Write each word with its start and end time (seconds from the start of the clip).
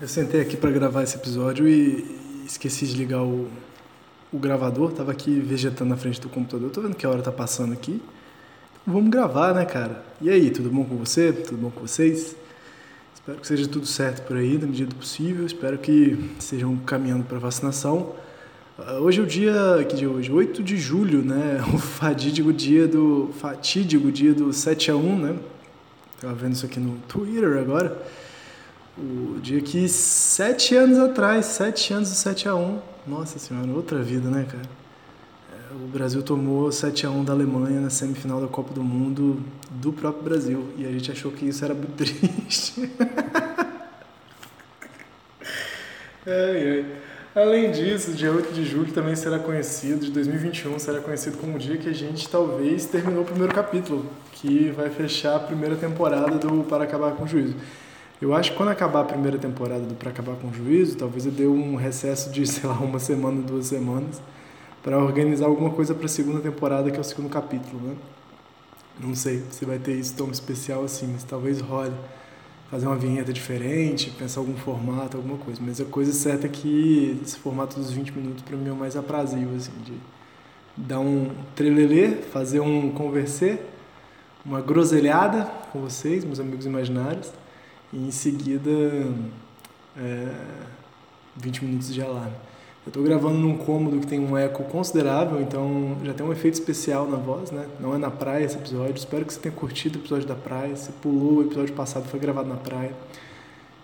Eu 0.00 0.08
sentei 0.08 0.40
aqui 0.40 0.56
para 0.56 0.70
gravar 0.70 1.02
esse 1.02 1.16
episódio 1.16 1.66
e 1.68 2.44
esqueci 2.44 2.86
de 2.86 2.96
ligar 2.96 3.22
o, 3.22 3.48
o 4.32 4.38
gravador, 4.38 4.92
tava 4.92 5.10
aqui 5.10 5.40
vegetando 5.40 5.90
na 5.90 5.96
frente 5.96 6.20
do 6.20 6.28
computador. 6.28 6.70
Tô 6.70 6.82
vendo 6.82 6.94
que 6.94 7.06
a 7.06 7.10
hora 7.10 7.22
tá 7.22 7.32
passando 7.32 7.72
aqui. 7.72 8.02
Vamos 8.86 9.10
gravar, 9.10 9.54
né, 9.54 9.64
cara? 9.64 10.04
E 10.20 10.30
aí, 10.30 10.50
tudo 10.50 10.70
bom 10.70 10.84
com 10.84 10.96
você? 10.96 11.32
Tudo 11.32 11.56
bom 11.56 11.70
com 11.70 11.80
vocês? 11.80 12.36
Espero 13.14 13.40
que 13.40 13.46
seja 13.46 13.66
tudo 13.66 13.86
certo 13.86 14.24
por 14.26 14.36
aí, 14.36 14.58
na 14.58 14.66
medida 14.66 14.90
do 14.90 14.96
possível. 14.96 15.44
Espero 15.44 15.78
que 15.78 16.32
estejam 16.38 16.76
caminhando 16.78 17.24
para 17.24 17.38
vacinação. 17.38 18.14
Uh, 18.78 19.00
hoje 19.00 19.20
é 19.20 19.22
o 19.22 19.26
dia, 19.26 19.86
que 19.88 19.96
dia 19.96 20.06
é 20.06 20.10
hoje? 20.10 20.30
8 20.30 20.62
de 20.62 20.76
julho, 20.76 21.22
né? 21.22 21.64
O 21.72 21.78
fatídico 21.78 22.52
dia 22.52 22.86
do 22.86 23.30
fatídico 23.40 24.12
dia 24.12 24.34
do 24.34 24.52
7 24.52 24.90
a 24.90 24.96
1, 24.96 25.18
né? 25.18 25.36
Tava 26.20 26.34
vendo 26.34 26.52
isso 26.52 26.66
aqui 26.66 26.78
no 26.78 26.98
Twitter 27.08 27.56
agora. 27.56 27.96
O 28.98 29.38
dia 29.40 29.60
que 29.62 29.88
sete 29.88 30.74
anos 30.74 30.98
atrás, 30.98 31.46
sete 31.46 31.92
anos 31.92 32.10
do 32.10 32.14
7 32.14 32.48
a 32.48 32.54
1. 32.54 32.78
Nossa 33.06 33.38
senhora, 33.38 33.70
outra 33.70 34.02
vida, 34.02 34.28
né, 34.30 34.46
cara? 34.50 34.64
o 35.74 35.88
Brasil 35.88 36.22
tomou 36.22 36.72
7 36.72 37.04
a 37.06 37.10
1 37.10 37.24
da 37.24 37.34
Alemanha 37.34 37.80
na 37.80 37.90
semifinal 37.90 38.40
da 38.40 38.46
Copa 38.46 38.72
do 38.72 38.82
Mundo 38.82 39.42
do 39.70 39.92
próprio 39.92 40.24
Brasil. 40.24 40.68
E 40.78 40.86
a 40.86 40.90
gente 40.90 41.12
achou 41.12 41.30
que 41.30 41.46
isso 41.46 41.62
era 41.64 41.74
muito 41.74 41.92
triste. 41.96 42.90
ai, 46.26 46.70
ai. 46.70 47.05
Além 47.36 47.70
disso, 47.70 48.12
dia 48.12 48.32
8 48.32 48.50
de 48.54 48.64
julho 48.64 48.90
também 48.94 49.14
será 49.14 49.38
conhecido, 49.38 50.06
de 50.06 50.10
2021, 50.10 50.78
será 50.78 51.00
conhecido 51.00 51.36
como 51.36 51.56
o 51.56 51.58
dia 51.58 51.76
que 51.76 51.86
a 51.86 51.92
gente 51.92 52.26
talvez 52.30 52.86
terminou 52.86 53.24
o 53.24 53.26
primeiro 53.26 53.54
capítulo, 53.54 54.06
que 54.32 54.70
vai 54.70 54.88
fechar 54.88 55.36
a 55.36 55.38
primeira 55.38 55.76
temporada 55.76 56.38
do 56.38 56.64
Para 56.64 56.84
Acabar 56.84 57.12
com 57.12 57.24
o 57.24 57.28
Juízo. 57.28 57.54
Eu 58.22 58.34
acho 58.34 58.52
que 58.52 58.56
quando 58.56 58.70
acabar 58.70 59.02
a 59.02 59.04
primeira 59.04 59.36
temporada 59.36 59.82
do 59.84 59.94
Para 59.94 60.08
Acabar 60.08 60.34
com 60.36 60.48
o 60.48 60.54
Juízo, 60.54 60.96
talvez 60.96 61.26
eu 61.26 61.32
dê 61.32 61.46
um 61.46 61.76
recesso 61.76 62.30
de, 62.30 62.40
sei 62.48 62.66
lá, 62.66 62.76
uma 62.76 62.98
semana, 62.98 63.42
duas 63.42 63.66
semanas 63.66 64.18
para 64.82 64.96
organizar 64.96 65.44
alguma 65.44 65.68
coisa 65.68 65.94
para 65.94 66.06
a 66.06 66.08
segunda 66.08 66.40
temporada, 66.40 66.90
que 66.90 66.96
é 66.96 67.00
o 67.00 67.04
segundo 67.04 67.28
capítulo, 67.28 67.82
né? 67.82 67.96
Não 68.98 69.14
sei 69.14 69.42
se 69.50 69.62
vai 69.66 69.78
ter 69.78 69.92
isso 69.92 70.14
tão 70.16 70.30
especial 70.30 70.84
assim, 70.84 71.10
mas 71.12 71.22
talvez 71.22 71.60
role 71.60 71.92
fazer 72.70 72.86
uma 72.86 72.96
vinheta 72.96 73.32
diferente, 73.32 74.10
pensar 74.10 74.40
algum 74.40 74.56
formato, 74.56 75.16
alguma 75.16 75.38
coisa. 75.38 75.60
Mas 75.64 75.80
a 75.80 75.84
coisa 75.84 76.12
certa 76.12 76.46
é 76.46 76.50
que 76.50 77.20
esse 77.22 77.38
formato 77.38 77.76
dos 77.76 77.90
20 77.90 78.12
minutos 78.12 78.42
para 78.42 78.56
mim 78.56 78.68
é 78.68 78.72
o 78.72 78.76
mais 78.76 78.96
aprazível, 78.96 79.54
assim, 79.56 79.72
de 79.84 79.94
dar 80.76 81.00
um 81.00 81.30
trelelê, 81.54 82.16
fazer 82.16 82.60
um 82.60 82.90
conversar, 82.90 83.58
uma 84.44 84.60
groselhada 84.60 85.44
com 85.72 85.80
vocês, 85.80 86.24
meus 86.24 86.40
amigos 86.40 86.66
imaginários, 86.66 87.32
e 87.92 87.96
em 87.96 88.10
seguida 88.10 88.70
é, 89.96 90.34
20 91.36 91.64
minutos 91.64 91.94
de 91.94 92.02
alarme. 92.02 92.34
Eu 92.86 92.90
estou 92.90 93.02
gravando 93.02 93.36
num 93.36 93.56
cômodo 93.58 93.98
que 93.98 94.06
tem 94.06 94.20
um 94.20 94.38
eco 94.38 94.62
considerável, 94.62 95.42
então 95.42 95.96
já 96.04 96.14
tem 96.14 96.24
um 96.24 96.30
efeito 96.30 96.54
especial 96.54 97.08
na 97.08 97.16
voz, 97.16 97.50
né? 97.50 97.66
Não 97.80 97.92
é 97.92 97.98
na 97.98 98.12
praia 98.12 98.44
esse 98.44 98.56
episódio. 98.56 98.94
Espero 98.94 99.24
que 99.24 99.34
você 99.34 99.40
tenha 99.40 99.52
curtido 99.52 99.98
o 99.98 100.02
episódio 100.02 100.28
da 100.28 100.36
praia. 100.36 100.76
Você 100.76 100.92
pulou 101.02 101.38
o 101.38 101.42
episódio 101.42 101.74
passado, 101.74 102.06
foi 102.06 102.20
gravado 102.20 102.48
na 102.48 102.54
praia. 102.54 102.92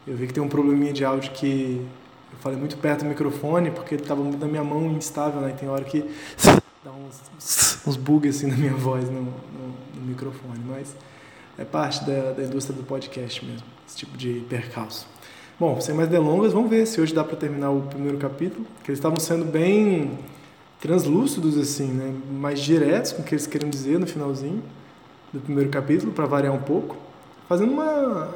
Eu 0.06 0.16
vi 0.16 0.28
que 0.28 0.32
tem 0.32 0.40
um 0.40 0.48
probleminha 0.48 0.92
de 0.92 1.04
áudio 1.04 1.32
que 1.32 1.84
eu 2.32 2.38
falei 2.38 2.56
muito 2.56 2.76
perto 2.76 3.02
do 3.02 3.08
microfone, 3.08 3.72
porque 3.72 3.96
ele 3.96 4.02
estava 4.02 4.22
muito 4.22 4.38
na 4.38 4.46
minha 4.46 4.62
mão 4.62 4.92
instável, 4.92 5.40
né? 5.40 5.50
E 5.50 5.58
tem 5.58 5.68
hora 5.68 5.82
que 5.82 6.08
dá 6.84 6.92
uns, 6.92 7.80
uns 7.84 7.96
bugs 7.96 8.36
assim 8.36 8.46
na 8.46 8.56
minha 8.56 8.74
voz 8.74 9.10
no, 9.10 9.20
no, 9.22 9.74
no 9.96 10.06
microfone. 10.06 10.60
Mas 10.64 10.94
é 11.58 11.64
parte 11.64 12.04
da, 12.04 12.30
da 12.30 12.44
indústria 12.44 12.76
do 12.76 12.84
podcast 12.84 13.44
mesmo, 13.44 13.66
esse 13.84 13.96
tipo 13.96 14.16
de 14.16 14.44
percalço. 14.48 15.11
Bom, 15.62 15.80
sem 15.80 15.94
mais 15.94 16.08
delongas, 16.08 16.52
vamos 16.52 16.68
ver 16.68 16.84
se 16.88 17.00
hoje 17.00 17.14
dá 17.14 17.22
para 17.22 17.36
terminar 17.36 17.70
o 17.70 17.82
primeiro 17.82 18.18
capítulo, 18.18 18.66
que 18.82 18.90
eles 18.90 18.98
estavam 18.98 19.20
sendo 19.20 19.44
bem 19.44 20.18
translúcidos 20.80 21.56
assim, 21.56 21.86
né? 21.86 22.12
Mais 22.32 22.58
diretos 22.58 23.12
com 23.12 23.22
o 23.22 23.24
que 23.24 23.32
eles 23.32 23.46
querem 23.46 23.70
dizer 23.70 23.96
no 23.96 24.04
finalzinho 24.04 24.60
do 25.32 25.38
primeiro 25.38 25.70
capítulo, 25.70 26.10
para 26.10 26.26
variar 26.26 26.52
um 26.52 26.60
pouco, 26.60 26.96
fazendo 27.48 27.74
uma 27.74 28.28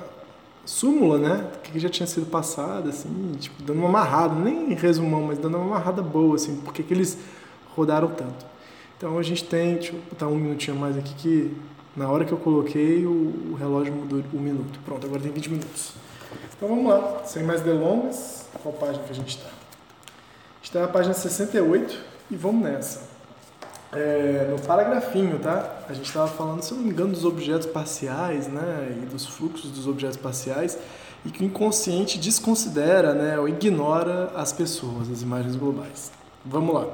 súmula, 0.65 1.19
né? 1.19 1.49
Que 1.65 1.81
já 1.81 1.89
tinha 1.89 2.07
sido 2.07 2.27
passado, 2.27 2.91
assim, 2.91 3.33
tipo, 3.41 3.61
dando 3.61 3.81
uma 3.81 3.89
amarrada, 3.89 4.37
nem 4.37 4.73
resumão, 4.75 5.23
mas 5.23 5.37
dando 5.37 5.57
uma 5.57 5.67
amarrada 5.67 6.03
boa, 6.03 6.37
assim, 6.37 6.61
porque 6.65 6.81
que 6.85 6.95
eles 6.95 7.19
rodaram 7.75 8.07
tanto. 8.07 8.47
Então 8.97 9.19
a 9.19 9.23
gente 9.25 9.43
tem, 9.43 9.75
deixa 9.75 9.95
eu 9.95 10.01
botar 10.09 10.29
um 10.29 10.37
minutinho 10.37 10.77
mais 10.77 10.97
aqui 10.97 11.13
que 11.15 11.57
na 11.97 12.09
hora 12.09 12.25
que 12.25 12.31
eu 12.31 12.39
coloquei 12.39 13.05
o 13.05 13.57
relógio 13.59 13.93
mudou 13.93 14.23
um 14.33 14.39
minuto. 14.39 14.79
Pronto, 14.85 15.05
agora 15.05 15.21
tem 15.21 15.33
20 15.33 15.51
minutos. 15.51 16.06
Então 16.56 16.71
vamos 16.71 16.87
lá, 16.87 17.22
sem 17.27 17.43
mais 17.43 17.61
delongas, 17.61 18.47
qual 18.62 18.72
página 18.72 19.05
que 19.05 19.12
a 19.12 19.15
gente 19.15 19.37
está? 19.37 19.50
Está 20.62 20.81
na 20.81 20.89
página 20.89 21.12
68 21.12 21.99
e 22.31 22.37
vamos 22.37 22.62
nessa. 22.62 23.03
É, 23.93 24.49
no 24.50 24.59
paragrafinho, 24.66 25.39
tá? 25.39 25.84
A 25.87 25.93
gente 25.93 26.06
estava 26.06 26.27
falando, 26.27 26.62
se 26.62 26.72
não 26.72 26.83
me 26.83 26.91
engano, 26.91 27.12
dos 27.12 27.27
objetos 27.27 27.66
parciais, 27.66 28.49
né? 28.49 28.97
E 29.03 29.06
dos 29.06 29.27
fluxos 29.27 29.71
dos 29.71 29.87
objetos 29.87 30.16
parciais 30.16 30.78
e 31.27 31.31
que 31.31 31.43
o 31.43 31.47
inconsciente 31.47 32.19
desconsidera, 32.19 33.12
né? 33.12 33.39
Ou 33.39 33.49
ignora 33.49 34.33
as 34.34 34.50
pessoas, 34.50 35.11
as 35.11 35.21
imagens 35.21 35.56
globais. 35.56 36.11
Vamos 36.43 36.75
lá. 36.75 36.87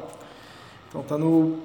Então 0.88 1.02
tá 1.02 1.16
no 1.16 1.60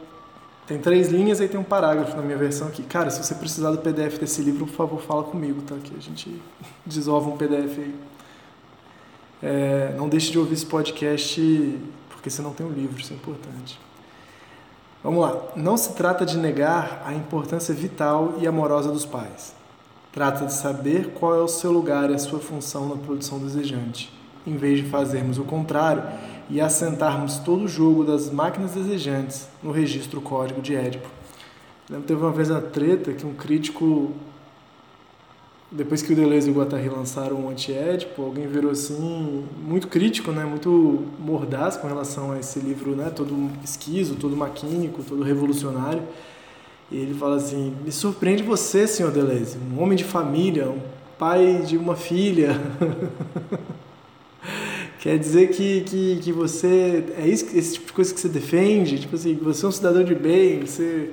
tem 0.67 0.77
três 0.77 1.07
linhas 1.07 1.39
e 1.39 1.47
tem 1.47 1.57
um 1.57 1.63
parágrafo 1.63 2.15
na 2.17 2.21
minha 2.21 2.37
versão 2.37 2.67
aqui. 2.67 2.83
Cara, 2.83 3.09
se 3.09 3.23
você 3.23 3.33
precisar 3.33 3.71
do 3.71 3.77
PDF 3.77 4.19
desse 4.19 4.41
livro, 4.41 4.67
por 4.67 4.75
favor, 4.75 5.01
fala 5.01 5.23
comigo, 5.23 5.61
tá? 5.61 5.75
Que 5.81 5.95
a 5.95 6.01
gente 6.01 6.41
desova 6.85 7.29
um 7.29 7.37
PDF 7.37 7.79
aí. 7.79 7.95
É, 9.41 9.93
não 9.97 10.09
deixe 10.09 10.29
de 10.29 10.37
ouvir 10.37 10.55
esse 10.55 10.65
podcast 10.65 11.79
porque 12.09 12.29
você 12.29 12.41
não 12.41 12.51
tem 12.51 12.65
o 12.65 12.69
um 12.69 12.73
livro, 12.73 12.99
isso 12.99 13.13
é 13.13 13.15
importante. 13.15 13.79
Vamos 15.01 15.21
lá. 15.21 15.41
Não 15.55 15.77
se 15.77 15.93
trata 15.93 16.25
de 16.25 16.37
negar 16.37 17.01
a 17.05 17.13
importância 17.13 17.73
vital 17.73 18.33
e 18.41 18.45
amorosa 18.45 18.91
dos 18.91 19.05
pais. 19.05 19.55
Trata 20.11 20.45
de 20.45 20.53
saber 20.53 21.13
qual 21.13 21.33
é 21.33 21.39
o 21.39 21.47
seu 21.47 21.71
lugar 21.71 22.09
e 22.09 22.15
a 22.15 22.19
sua 22.19 22.39
função 22.39 22.89
na 22.89 22.95
produção 22.97 23.39
desejante, 23.39 24.11
em 24.45 24.57
vez 24.57 24.83
de 24.83 24.89
fazermos 24.89 25.37
o 25.37 25.43
contrário 25.43 26.03
e 26.49 26.61
assentarmos 26.61 27.39
todo 27.39 27.65
o 27.65 27.67
jogo 27.67 28.03
das 28.03 28.29
máquinas 28.29 28.71
desejantes 28.71 29.47
no 29.61 29.71
registro 29.71 30.21
código 30.21 30.61
de 30.61 30.75
Édipo. 30.75 31.07
Lembro 31.89 32.05
teve 32.05 32.21
uma 32.21 32.31
vez 32.31 32.51
a 32.51 32.61
treta 32.61 33.13
que 33.13 33.25
um 33.25 33.33
crítico, 33.33 34.11
depois 35.71 36.01
que 36.01 36.13
o 36.13 36.15
Deleuze 36.15 36.49
e 36.49 36.51
o 36.51 36.55
Guattari 36.55 36.89
lançaram 36.89 37.45
o 37.45 37.49
anti-Édipo, 37.49 38.21
alguém 38.21 38.47
virou 38.47 38.71
assim, 38.71 39.45
muito 39.61 39.87
crítico, 39.87 40.31
né, 40.31 40.43
muito 40.45 41.05
mordaz 41.19 41.77
com 41.77 41.87
relação 41.87 42.31
a 42.31 42.39
esse 42.39 42.59
livro, 42.59 42.95
né, 42.95 43.09
todo 43.09 43.49
esquizo, 43.63 44.15
todo 44.15 44.35
maquínico, 44.35 45.03
todo 45.03 45.23
revolucionário. 45.23 46.03
E 46.89 46.97
ele 46.97 47.13
fala 47.13 47.35
assim: 47.35 47.73
Me 47.83 47.91
surpreende 47.91 48.43
você, 48.43 48.87
senhor 48.87 49.11
Deleuze, 49.11 49.57
um 49.57 49.81
homem 49.81 49.97
de 49.97 50.05
família, 50.05 50.69
um 50.69 50.79
pai 51.17 51.61
de 51.65 51.77
uma 51.77 51.95
filha. 51.95 52.59
Quer 54.99 55.19
dizer 55.19 55.49
que, 55.49 55.81
que, 55.81 56.19
que 56.21 56.31
você. 56.31 57.03
É 57.17 57.27
isso, 57.27 57.45
esse 57.55 57.73
tipo 57.73 57.87
de 57.87 57.93
coisa 57.93 58.13
que 58.13 58.19
você 58.19 58.29
defende? 58.29 58.99
Tipo 58.99 59.15
assim, 59.15 59.35
você 59.35 59.65
é 59.65 59.69
um 59.69 59.71
cidadão 59.71 60.03
de 60.03 60.15
bem, 60.15 60.61
você. 60.61 61.11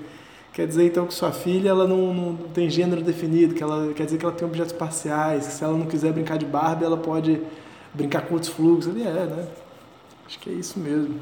Quer 0.52 0.68
dizer 0.68 0.86
então 0.86 1.04
que 1.06 1.12
sua 1.12 1.32
filha 1.32 1.70
ela 1.70 1.86
não, 1.86 2.14
não 2.14 2.36
tem 2.54 2.70
gênero 2.70 3.02
definido, 3.02 3.54
que 3.54 3.62
ela 3.62 3.92
quer 3.92 4.04
dizer 4.04 4.18
que 4.18 4.24
ela 4.24 4.34
tem 4.34 4.46
objetos 4.46 4.72
parciais, 4.72 5.48
que 5.48 5.52
se 5.52 5.64
ela 5.64 5.76
não 5.76 5.86
quiser 5.86 6.12
brincar 6.12 6.38
de 6.38 6.46
Barbie, 6.46 6.84
ela 6.84 6.96
pode 6.96 7.40
brincar 7.92 8.22
com 8.22 8.34
outros 8.34 8.52
fluxos. 8.52 8.94
Ele 8.94 9.02
é, 9.02 9.26
né? 9.26 9.48
Acho 10.26 10.38
que 10.38 10.50
é 10.50 10.52
isso 10.52 10.78
mesmo. 10.78 11.16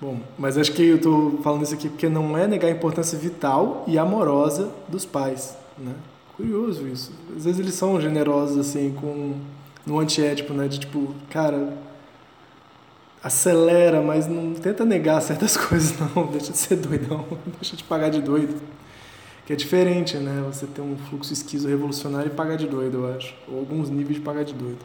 Bom, 0.00 0.20
mas 0.38 0.56
acho 0.56 0.72
que 0.72 0.82
eu 0.82 0.96
estou 0.96 1.38
falando 1.42 1.64
isso 1.64 1.74
aqui 1.74 1.88
porque 1.88 2.08
não 2.08 2.36
é 2.36 2.46
negar 2.46 2.68
a 2.68 2.70
importância 2.70 3.18
vital 3.18 3.82
e 3.86 3.98
amorosa 3.98 4.70
dos 4.88 5.04
pais, 5.04 5.56
né? 5.76 5.94
Curioso 6.36 6.86
isso. 6.86 7.12
Às 7.34 7.44
vezes 7.46 7.58
eles 7.58 7.74
são 7.74 8.00
generosos 8.00 8.58
assim 8.58 8.94
com 9.00 9.34
no 9.86 10.00
antiético, 10.00 10.52
né? 10.52 10.66
De 10.66 10.80
tipo, 10.80 11.14
cara, 11.30 11.72
acelera, 13.22 14.02
mas 14.02 14.26
não 14.26 14.52
tenta 14.54 14.84
negar 14.84 15.20
certas 15.20 15.56
coisas, 15.56 15.94
não. 15.98 16.26
Deixa 16.26 16.52
de 16.52 16.58
ser 16.58 16.76
doidão, 16.76 17.24
deixa 17.60 17.76
de 17.76 17.84
pagar 17.84 18.10
de 18.10 18.20
doido. 18.20 18.60
Que 19.46 19.52
é 19.52 19.56
diferente, 19.56 20.16
né? 20.16 20.42
Você 20.46 20.66
ter 20.66 20.80
um 20.80 20.96
fluxo 20.96 21.32
esquizo 21.32 21.68
revolucionário 21.68 22.32
e 22.32 22.34
pagar 22.34 22.56
de 22.56 22.66
doido, 22.66 22.98
eu 22.98 23.16
acho. 23.16 23.32
Ou 23.48 23.60
alguns 23.60 23.88
níveis 23.88 24.16
de 24.16 24.20
pagar 24.20 24.44
de 24.44 24.52
doido. 24.52 24.84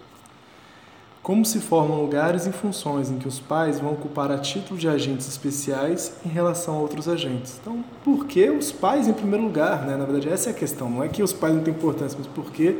Como 1.23 1.45
se 1.45 1.59
formam 1.59 2.01
lugares 2.01 2.47
e 2.47 2.51
funções 2.51 3.11
em 3.11 3.17
que 3.17 3.27
os 3.27 3.39
pais 3.39 3.79
vão 3.79 3.93
ocupar 3.93 4.31
a 4.31 4.39
título 4.39 4.79
de 4.79 4.87
agentes 4.87 5.27
especiais 5.27 6.15
em 6.25 6.29
relação 6.29 6.75
a 6.75 6.79
outros 6.79 7.07
agentes. 7.07 7.59
Então, 7.61 7.83
por 8.03 8.25
que 8.25 8.49
os 8.49 8.71
pais 8.71 9.07
em 9.07 9.13
primeiro 9.13 9.45
lugar? 9.45 9.85
Né? 9.85 9.95
Na 9.95 10.05
verdade, 10.05 10.29
essa 10.29 10.49
é 10.49 10.51
a 10.51 10.55
questão. 10.55 10.89
Não 10.89 11.03
é 11.03 11.07
que 11.07 11.21
os 11.21 11.31
pais 11.31 11.53
não 11.53 11.61
têm 11.61 11.73
importância, 11.73 12.17
mas 12.17 12.27
porque 12.27 12.79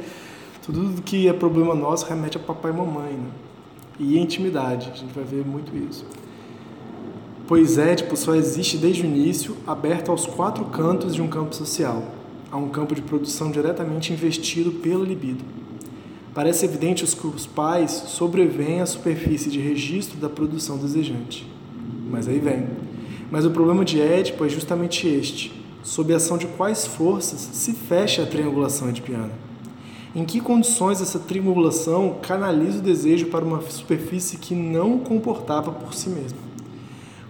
tudo 0.62 1.02
que 1.02 1.28
é 1.28 1.34
problema 1.34 1.74
nosso 1.74 2.06
remete 2.06 2.38
a 2.38 2.40
papai 2.40 2.72
e 2.72 2.76
mamãe. 2.76 3.14
Né? 3.14 3.30
E 4.00 4.18
intimidade. 4.18 4.92
A 4.94 4.96
gente 4.96 5.14
vai 5.14 5.24
ver 5.24 5.46
muito 5.46 5.76
isso. 5.76 6.06
Pois 7.48 7.78
Édipo 7.78 8.16
só 8.16 8.34
existe 8.36 8.78
desde 8.78 9.02
o 9.02 9.06
início, 9.06 9.58
aberto 9.68 10.10
aos 10.10 10.26
quatro 10.26 10.64
cantos 10.66 11.14
de 11.14 11.22
um 11.22 11.28
campo 11.28 11.54
social. 11.54 12.04
Há 12.52 12.58
um 12.58 12.70
campo 12.70 12.96
de 12.96 13.02
produção 13.02 13.52
diretamente 13.52 14.14
investido 14.14 14.72
pela 14.72 15.04
libido. 15.04 15.44
Parece 16.34 16.64
evidente 16.64 17.06
que 17.06 17.28
os 17.28 17.46
pais 17.46 17.92
sobrevêm 17.92 18.80
à 18.80 18.86
superfície 18.86 19.50
de 19.50 19.60
registro 19.60 20.18
da 20.18 20.30
produção 20.30 20.78
desejante. 20.78 21.46
Mas 22.10 22.28
aí 22.28 22.40
vem. 22.40 22.68
Mas 23.30 23.46
o 23.46 23.52
problema 23.52 23.84
de 23.84 24.00
Édipo 24.00 24.46
é 24.46 24.50
justamente 24.50 25.08
este: 25.08 25.52
sob 25.84 26.14
a 26.14 26.18
ação 26.18 26.38
de 26.38 26.48
quais 26.48 26.86
forças 26.86 27.40
se 27.40 27.74
fecha 27.74 28.24
a 28.24 28.26
triangulação 28.26 28.90
edipiana? 28.90 29.51
Em 30.14 30.26
que 30.26 30.42
condições 30.42 31.02
essa 31.02 31.18
triangulação 31.20 32.18
canaliza 32.22 32.80
o 32.80 32.82
desejo 32.82 33.28
para 33.28 33.46
uma 33.46 33.62
superfície 33.62 34.38
que 34.38 34.54
não 34.54 35.00
comportava 35.00 35.72
por 35.72 35.94
si 35.94 36.10
mesma? 36.10 36.40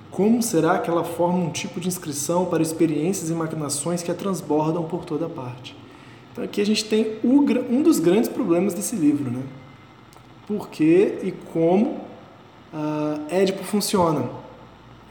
Como 0.09 0.41
será 0.41 0.79
que 0.79 0.89
ela 0.89 1.03
forma 1.03 1.37
um 1.37 1.51
tipo 1.51 1.79
de 1.79 1.87
inscrição 1.87 2.45
para 2.45 2.63
experiências 2.63 3.29
e 3.29 3.33
maquinações 3.33 4.01
que 4.01 4.09
a 4.09 4.15
transbordam 4.15 4.83
por 4.83 5.05
toda 5.05 5.29
parte? 5.29 5.75
Então 6.31 6.43
aqui 6.43 6.59
a 6.59 6.65
gente 6.65 6.85
tem 6.85 7.19
um 7.23 7.83
dos 7.83 7.99
grandes 7.99 8.29
problemas 8.29 8.73
desse 8.73 8.95
livro, 8.95 9.29
né? 9.29 9.43
Por 10.47 10.69
que 10.69 11.19
e 11.23 11.31
como 11.53 12.01
uh, 12.73 13.21
Édipo 13.29 13.63
funciona. 13.63 14.27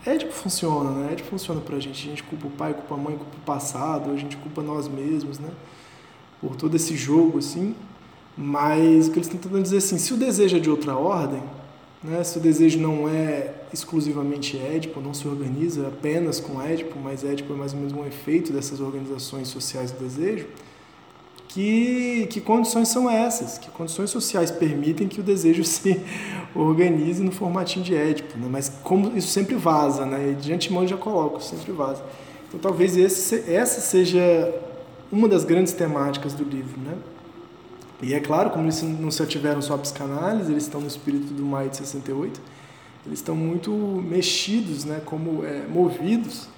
Édipo 0.05 0.32
funciona, 0.32 0.90
né? 0.90 1.12
Édipo 1.12 1.28
funciona 1.28 1.61
pra 1.61 1.78
gente. 1.78 2.06
A 2.06 2.11
gente 2.11 2.22
culpa 2.25 2.46
o 2.46 2.50
pai, 2.50 2.75
culpa 2.75 2.94
a 2.94 2.99
mãe, 2.99 3.17
culpa 3.17 3.37
o 3.37 3.44
passado, 3.44 4.11
a 4.11 4.17
gente 4.17 4.37
culpa 4.38 4.61
nós 4.61 4.88
mesmos, 4.88 5.38
né? 5.38 5.50
Por 6.41 6.57
todo 6.57 6.75
esse 6.77 6.97
jogo, 6.97 7.39
assim. 7.39 7.75
Mas 8.37 9.09
o 9.09 9.11
que 9.11 9.19
eles 9.19 9.27
estão 9.27 9.41
tentando 9.41 9.63
dizer 9.63 9.79
assim, 9.79 9.99
se 9.99 10.15
o 10.15 10.17
desejo 10.17 10.57
é 10.57 10.61
de 10.61 10.71
outra 10.71 10.97
ordem, 10.97 11.43
né? 12.03 12.25
se 12.25 12.39
o 12.39 12.41
desejo 12.41 12.79
não 12.79 13.09
é 13.09 13.55
exclusivamente 13.73 14.57
Édipo, 14.57 15.01
não 15.01 15.13
se 15.13 15.29
organiza 15.29 15.89
apenas 15.89 16.41
com 16.41 16.61
Édipo, 16.61 16.99
mas 16.99 17.23
Édipo 17.23 17.53
é 17.53 17.57
mais 17.57 17.73
ou 17.73 17.79
menos 17.79 17.93
um 17.93 18.07
efeito 18.07 18.53
dessas 18.53 18.81
organizações 18.81 19.49
sociais 19.49 19.93
do 19.93 19.99
desejo, 19.99 20.47
que, 21.49 22.29
que 22.31 22.41
condições 22.41 22.89
são 22.89 23.11
essas? 23.11 23.59
Que 23.59 23.71
condições 23.71 24.11
sociais 24.11 24.51
permitem 24.51 25.09
que 25.09 25.21
o 25.21 25.23
desejo 25.23 25.63
se 25.65 26.01
organize 26.55 27.23
no 27.23 27.33
formatinho 27.33 27.85
de 27.85 27.95
Édipo? 27.95 28.39
Né? 28.39 28.47
Mas 28.51 28.69
como 28.83 29.17
isso 29.17 29.29
sempre 29.29 29.57
vaza, 29.57 30.07
né? 30.07 30.37
de 30.41 30.53
antemão 30.53 30.87
já 30.87 30.97
coloco, 30.97 31.43
sempre 31.43 31.73
vaza. 31.73 32.03
Então 32.49 32.59
talvez 32.59 32.97
esse, 32.97 33.51
essa 33.51 33.81
seja 33.81 34.53
uma 35.11 35.29
das 35.29 35.45
grandes 35.45 35.73
temáticas 35.73 36.33
do 36.33 36.45
livro. 36.45 36.81
Né? 36.81 36.97
E 38.03 38.15
é 38.15 38.21
claro, 38.21 38.51
como 38.51 38.65
eles 38.65 38.83
não 38.83 39.11
se 39.11 39.23
ativeram 39.23 39.61
só 39.61 39.75
a 39.75 39.79
psicanálise, 39.79 40.51
eles 40.51 40.65
estão 40.65 40.81
no 40.81 40.87
espírito 40.87 41.33
do 41.33 41.43
Maio 41.43 41.71
de 41.71 41.77
68, 41.77 42.41
eles 43.07 43.19
estão 43.19 43.35
muito 43.35 43.71
mexidos, 43.71 44.85
né? 44.85 45.01
como 45.05 45.45
é, 45.45 45.67
movidos 45.67 46.49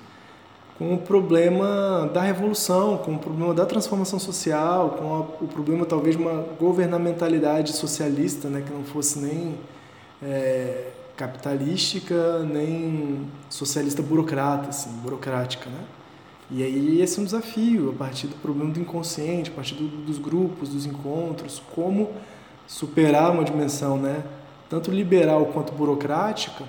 com 0.82 0.94
o 0.94 0.98
problema 0.98 2.10
da 2.12 2.22
revolução, 2.22 2.98
com 2.98 3.14
o 3.14 3.18
problema 3.18 3.54
da 3.54 3.64
transformação 3.64 4.18
social, 4.18 4.90
com 4.90 5.14
a, 5.14 5.20
o 5.44 5.46
problema 5.46 5.84
talvez 5.86 6.16
de 6.16 6.22
uma 6.22 6.44
governamentalidade 6.58 7.72
socialista, 7.72 8.48
né, 8.48 8.62
que 8.66 8.72
não 8.72 8.82
fosse 8.82 9.20
nem 9.20 9.54
é, 10.20 10.88
capitalística, 11.16 12.40
nem 12.40 13.28
socialista 13.48 14.02
burocrata, 14.02 14.70
assim, 14.70 14.90
burocrática, 15.02 15.70
né? 15.70 15.84
E 16.54 16.62
aí 16.62 17.00
esse 17.00 17.18
é 17.18 17.22
um 17.22 17.24
desafio, 17.24 17.90
a 17.90 17.92
partir 17.94 18.26
do 18.26 18.36
problema 18.36 18.70
do 18.70 18.78
inconsciente, 18.78 19.50
a 19.50 19.54
partir 19.54 19.74
do, 19.74 19.88
dos 20.04 20.18
grupos, 20.18 20.68
dos 20.68 20.84
encontros, 20.84 21.62
como 21.74 22.10
superar 22.66 23.30
uma 23.30 23.42
dimensão, 23.42 23.96
né, 23.96 24.22
tanto 24.68 24.90
liberal 24.90 25.46
quanto 25.46 25.72
burocrática, 25.72 26.64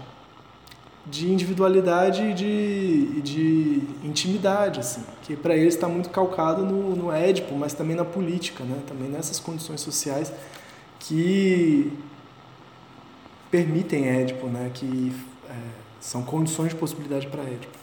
de 1.05 1.29
individualidade 1.29 2.23
e 2.23 2.33
de, 2.33 3.21
de 3.21 3.83
intimidade, 4.03 4.79
assim, 4.79 5.03
que 5.23 5.35
para 5.35 5.55
eles 5.55 5.75
está 5.75 5.87
muito 5.87 6.09
calcado 6.09 6.65
no, 6.65 6.95
no 6.95 7.11
Édipo, 7.11 7.53
mas 7.55 7.73
também 7.73 7.95
na 7.95 8.05
política, 8.05 8.63
né? 8.63 8.79
também 8.87 9.09
nessas 9.09 9.37
condições 9.37 9.81
sociais 9.81 10.31
que 10.99 11.91
permitem 13.51 14.07
Édipo, 14.07 14.47
né? 14.47 14.71
que 14.73 15.13
é, 15.49 15.53
são 15.99 16.23
condições 16.23 16.69
de 16.69 16.75
possibilidade 16.75 17.27
para 17.27 17.43
Édipo. 17.43 17.82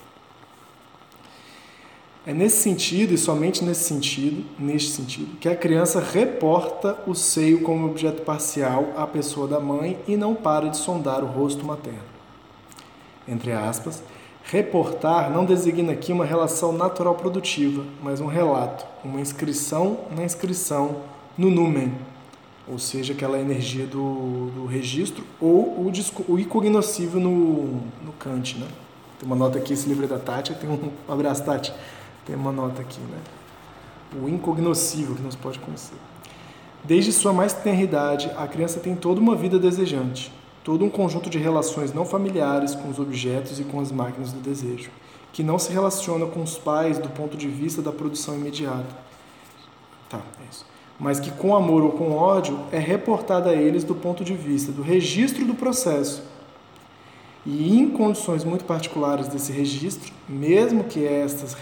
É 2.26 2.34
nesse 2.34 2.58
sentido, 2.58 3.14
e 3.14 3.18
somente 3.18 3.64
nesse 3.64 3.84
sentido, 3.84 4.44
neste 4.58 4.92
sentido, 4.92 5.36
que 5.38 5.48
a 5.48 5.56
criança 5.56 6.00
reporta 6.00 6.98
o 7.06 7.14
seio 7.14 7.62
como 7.62 7.86
objeto 7.86 8.22
parcial 8.22 8.92
à 8.96 9.06
pessoa 9.06 9.48
da 9.48 9.58
mãe 9.58 9.98
e 10.06 10.16
não 10.16 10.34
para 10.34 10.68
de 10.68 10.76
sondar 10.76 11.24
o 11.24 11.26
rosto 11.26 11.64
materno 11.64 12.20
entre 13.30 13.52
aspas, 13.52 14.02
reportar 14.44 15.30
não 15.30 15.44
designa 15.44 15.92
aqui 15.92 16.12
uma 16.12 16.24
relação 16.24 16.72
natural 16.72 17.14
produtiva, 17.14 17.84
mas 18.02 18.20
um 18.20 18.26
relato, 18.26 18.84
uma 19.04 19.20
inscrição 19.20 20.00
na 20.14 20.24
inscrição 20.24 20.96
no 21.38 21.50
numen, 21.50 21.92
ou 22.68 22.78
seja, 22.78 23.12
aquela 23.12 23.38
energia 23.38 23.86
do, 23.86 24.50
do 24.54 24.66
registro, 24.66 25.24
ou 25.40 25.62
o, 25.62 25.92
o 26.28 26.38
incognoscível 26.38 27.20
no, 27.20 27.80
no 28.04 28.12
Kant. 28.18 28.58
Né? 28.58 28.66
Tem 29.18 29.26
uma 29.26 29.36
nota 29.36 29.58
aqui, 29.58 29.72
esse 29.72 29.88
livro 29.88 30.04
é 30.04 30.08
da 30.08 30.18
Tati, 30.18 30.54
tem 30.54 30.68
um, 30.68 30.90
abraço, 31.08 31.44
Tati, 31.44 31.72
tem 32.30 32.38
uma 32.38 32.52
nota 32.52 32.80
aqui, 32.80 33.00
né? 33.00 33.18
o 34.22 34.28
incognoscível 34.28 35.14
que 35.14 35.22
nós 35.22 35.36
pode 35.36 35.58
conhecer. 35.58 35.96
Desde 36.82 37.12
sua 37.12 37.32
mais 37.32 37.52
tenra 37.52 37.82
idade, 37.82 38.30
a 38.36 38.46
criança 38.46 38.80
tem 38.80 38.96
toda 38.96 39.20
uma 39.20 39.36
vida 39.36 39.58
desejante 39.58 40.32
todo 40.62 40.84
um 40.84 40.90
conjunto 40.90 41.30
de 41.30 41.38
relações 41.38 41.92
não 41.92 42.04
familiares 42.04 42.74
com 42.74 42.88
os 42.88 42.98
objetos 42.98 43.58
e 43.58 43.64
com 43.64 43.80
as 43.80 43.90
máquinas 43.90 44.32
do 44.32 44.40
desejo, 44.40 44.90
que 45.32 45.42
não 45.42 45.58
se 45.58 45.72
relaciona 45.72 46.26
com 46.26 46.42
os 46.42 46.58
pais 46.58 46.98
do 46.98 47.08
ponto 47.08 47.36
de 47.36 47.48
vista 47.48 47.80
da 47.80 47.92
produção 47.92 48.36
imediata. 48.36 48.96
Tá, 50.08 50.18
é 50.18 50.44
isso. 50.50 50.66
Mas 50.98 51.18
que 51.18 51.30
com 51.30 51.56
amor 51.56 51.82
ou 51.82 51.92
com 51.92 52.12
ódio 52.12 52.58
é 52.70 52.78
reportada 52.78 53.50
a 53.50 53.54
eles 53.54 53.84
do 53.84 53.94
ponto 53.94 54.22
de 54.22 54.34
vista 54.34 54.70
do 54.70 54.82
registro 54.82 55.44
do 55.46 55.54
processo. 55.54 56.22
E 57.46 57.78
em 57.78 57.88
condições 57.88 58.44
muito 58.44 58.64
particulares 58.64 59.28
desse 59.28 59.50
registro, 59.50 60.12
mesmo 60.28 60.84
que 60.84 61.06
estas 61.06 61.54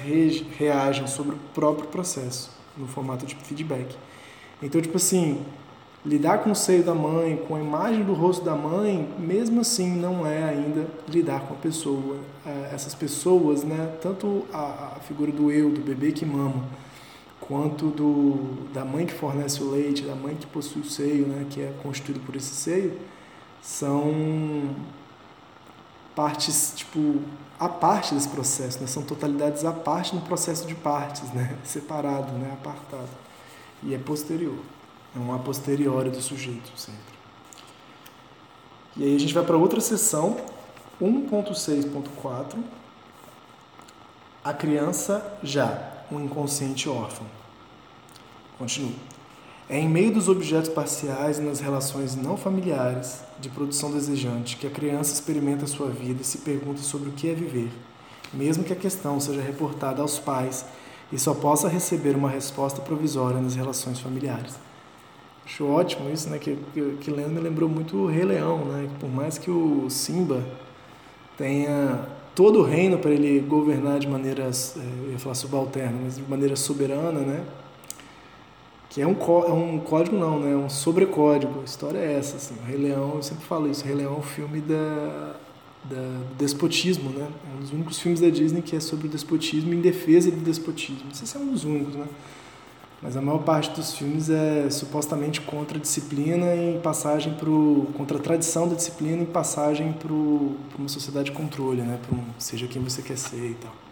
reajam 0.59 1.07
sobre 1.07 1.37
o 1.37 1.39
próprio 1.55 1.89
processo, 1.89 2.51
no 2.77 2.87
formato 2.87 3.25
de 3.25 3.35
feedback. 3.37 3.97
Então, 4.61 4.81
tipo 4.81 4.97
assim, 4.97 5.41
lidar 6.05 6.39
com 6.39 6.51
o 6.51 6.55
seio 6.55 6.83
da 6.83 6.95
mãe, 6.95 7.37
com 7.37 7.55
a 7.55 7.61
imagem 7.61 8.05
do 8.05 8.13
rosto 8.13 8.45
da 8.45 8.55
mãe, 8.55 9.09
mesmo 9.19 9.61
assim 9.61 9.91
não 9.91 10.27
é 10.27 10.45
ainda 10.45 10.87
lidar 11.09 11.41
com 11.43 11.55
a 11.55 11.57
pessoa. 11.57 12.19
É, 12.45 12.71
essas 12.75 12.95
pessoas, 12.95 13.63
né, 13.63 13.95
tanto 14.01 14.47
a, 14.53 14.97
figura 15.07 15.31
do 15.31 15.51
eu, 15.51 15.71
do 15.71 15.81
bebê 15.81 16.11
que 16.13 16.27
mama, 16.27 16.65
quanto 17.41 17.89
do, 17.89 18.73
da 18.73 18.85
mãe 18.85 19.07
que 19.07 19.13
fornece 19.13 19.63
o 19.63 19.71
leite, 19.71 20.03
da 20.03 20.15
mãe 20.15 20.35
que 20.35 20.47
possui 20.47 20.83
o 20.83 20.85
seio, 20.85 21.27
né, 21.27 21.47
que 21.49 21.61
é 21.61 21.73
constituído 21.83 22.21
por 22.21 22.35
esse 22.35 22.55
seio, 22.55 22.93
são 23.63 24.75
partes, 26.19 26.73
tipo, 26.75 27.23
a 27.61 27.69
parte 27.69 28.13
desse 28.13 28.27
processo, 28.27 28.81
né, 28.81 28.89
são 28.89 29.05
totalidades 29.05 29.65
à 29.65 29.71
parte 29.71 30.17
no 30.17 30.21
processo 30.21 30.67
de 30.67 30.75
partes, 30.75 31.31
né, 31.33 31.57
separado, 31.63 32.33
né, 32.33 32.51
apartado, 32.55 33.09
e 33.85 33.95
é 33.95 33.99
posterior. 33.99 34.59
É 35.15 35.19
um 35.21 35.33
a 35.33 35.39
posteriori 35.39 36.11
do 36.11 36.21
sujeito, 36.21 36.77
sempre. 36.77 37.17
E 38.97 39.05
aí 39.05 39.15
a 39.15 39.21
gente 39.21 39.33
vai 39.33 39.45
para 39.45 39.57
outra 39.57 39.81
seção, 39.81 40.37
1.6.4, 41.01 42.59
a 44.43 44.53
criança 44.53 45.39
já, 45.41 45.93
um 46.11 46.19
inconsciente 46.19 46.89
órfão. 46.89 47.29
Continua. 48.59 49.18
É 49.71 49.79
em 49.79 49.89
meio 49.89 50.11
dos 50.11 50.31
objetos 50.31 50.71
parciais 50.71 51.39
e 51.39 51.43
nas 51.43 51.61
relações 51.61 52.17
não 52.17 52.39
familiares 52.39 53.21
de 53.39 53.51
produção 53.51 53.91
desejante 53.91 54.57
que 54.57 54.67
a 54.67 54.71
criança 54.71 55.13
experimenta 55.13 55.67
a 55.67 55.69
sua 55.69 55.89
vida 55.91 56.23
e 56.23 56.25
se 56.25 56.39
pergunta 56.39 56.81
sobre 56.81 57.11
o 57.11 57.13
que 57.13 57.29
é 57.29 57.35
viver, 57.35 57.71
mesmo 58.33 58.65
que 58.65 58.73
a 58.73 58.77
questão 58.77 59.21
seja 59.21 59.43
reportada 59.43 60.01
aos 60.01 60.19
pais 60.19 60.65
e 61.13 61.19
só 61.19 61.35
possa 61.35 61.69
receber 61.69 62.17
uma 62.17 62.31
resposta 62.31 62.81
provisória 62.81 63.41
nas 63.41 63.55
relações 63.55 64.01
familiares. 64.01 64.55
Acho 65.45 65.67
ótimo 65.67 66.11
isso, 66.11 66.31
né? 66.31 66.39
Que, 66.39 66.59
que, 66.73 66.97
que 67.01 67.11
lendo 67.11 67.31
me 67.31 67.41
lembrou 67.41 67.69
muito 67.69 67.97
o 67.97 68.07
Rei 68.07 68.25
Leão, 68.25 68.65
né? 68.65 68.89
Por 68.99 69.11
mais 69.11 69.37
que 69.37 69.51
o 69.51 69.89
Simba 69.91 70.43
tenha 71.37 72.07
todo 72.35 72.61
o 72.61 72.63
reino 72.63 72.99
para 72.99 73.11
ele 73.11 73.41
governar 73.41 73.99
de 73.99 74.07
maneiras, 74.07 74.77
é, 74.77 75.05
eu 75.05 75.13
ia 75.13 75.19
falar 75.19 75.35
subalterna, 75.35 75.99
mas 76.05 76.17
de 76.17 76.23
maneira 76.23 76.57
soberana, 76.57 77.21
né? 77.21 77.45
Que 78.91 79.03
é 79.03 79.07
um, 79.07 79.13
é 79.13 79.53
um 79.53 79.79
código 79.79 80.17
não, 80.17 80.41
né? 80.41 80.53
É 80.53 80.57
um 80.57 80.69
sobrecódigo. 80.69 81.61
A 81.61 81.65
história 81.65 81.99
é 81.99 82.15
essa, 82.15 82.37
assim. 82.37 82.55
O 82.63 82.67
Rei 82.67 82.77
Leão, 82.77 83.17
eu 83.17 83.23
sempre 83.23 83.45
falo 83.45 83.71
isso, 83.71 83.85
o 83.85 83.87
Rei 83.87 83.97
Leão 83.97 84.15
é 84.15 84.19
um 84.19 84.23
filme 84.23 84.61
da, 84.61 85.37
da 85.85 86.21
despotismo, 86.39 87.11
né? 87.11 87.29
É 87.51 87.57
um 87.57 87.61
dos 87.61 87.73
únicos 87.73 87.99
filmes 87.99 88.21
da 88.21 88.31
Disney 88.31 88.63
que 88.63 88.75
é 88.75 88.81
sobre 88.81 89.07
o 89.07 89.11
despotismo 89.11 89.75
em 89.75 89.81
defesa 89.81 90.31
do 90.31 90.41
despotismo. 90.41 91.05
Não 91.05 91.15
sei 91.15 91.27
se 91.27 91.37
é 91.37 91.41
um 91.41 91.53
dos 91.53 91.65
únicos, 91.65 91.95
né? 91.95 92.07
Mas 93.01 93.17
a 93.17 93.23
maior 93.23 93.39
parte 93.45 93.71
dos 93.71 93.95
filmes 93.95 94.29
é 94.29 94.69
supostamente 94.71 95.41
contra 95.41 95.79
a 95.79 95.81
disciplina 95.81 96.57
em 96.57 96.81
passagem 96.81 97.33
para 97.35 97.49
contra 97.97 98.19
a 98.19 98.21
tradição 98.21 98.69
da 98.69 98.75
disciplina 98.75 99.23
em 99.23 99.27
passagem 99.27 99.93
para 99.93 100.13
uma 100.13 100.89
sociedade 100.89 101.27
de 101.27 101.37
controle, 101.37 101.83
né? 101.83 101.99
Para 102.05 102.17
um, 102.17 102.25
seja 102.39 102.67
quem 102.67 102.83
você 102.83 103.01
quer 103.01 103.17
ser 103.17 103.51
e 103.51 103.55
tal. 103.55 103.88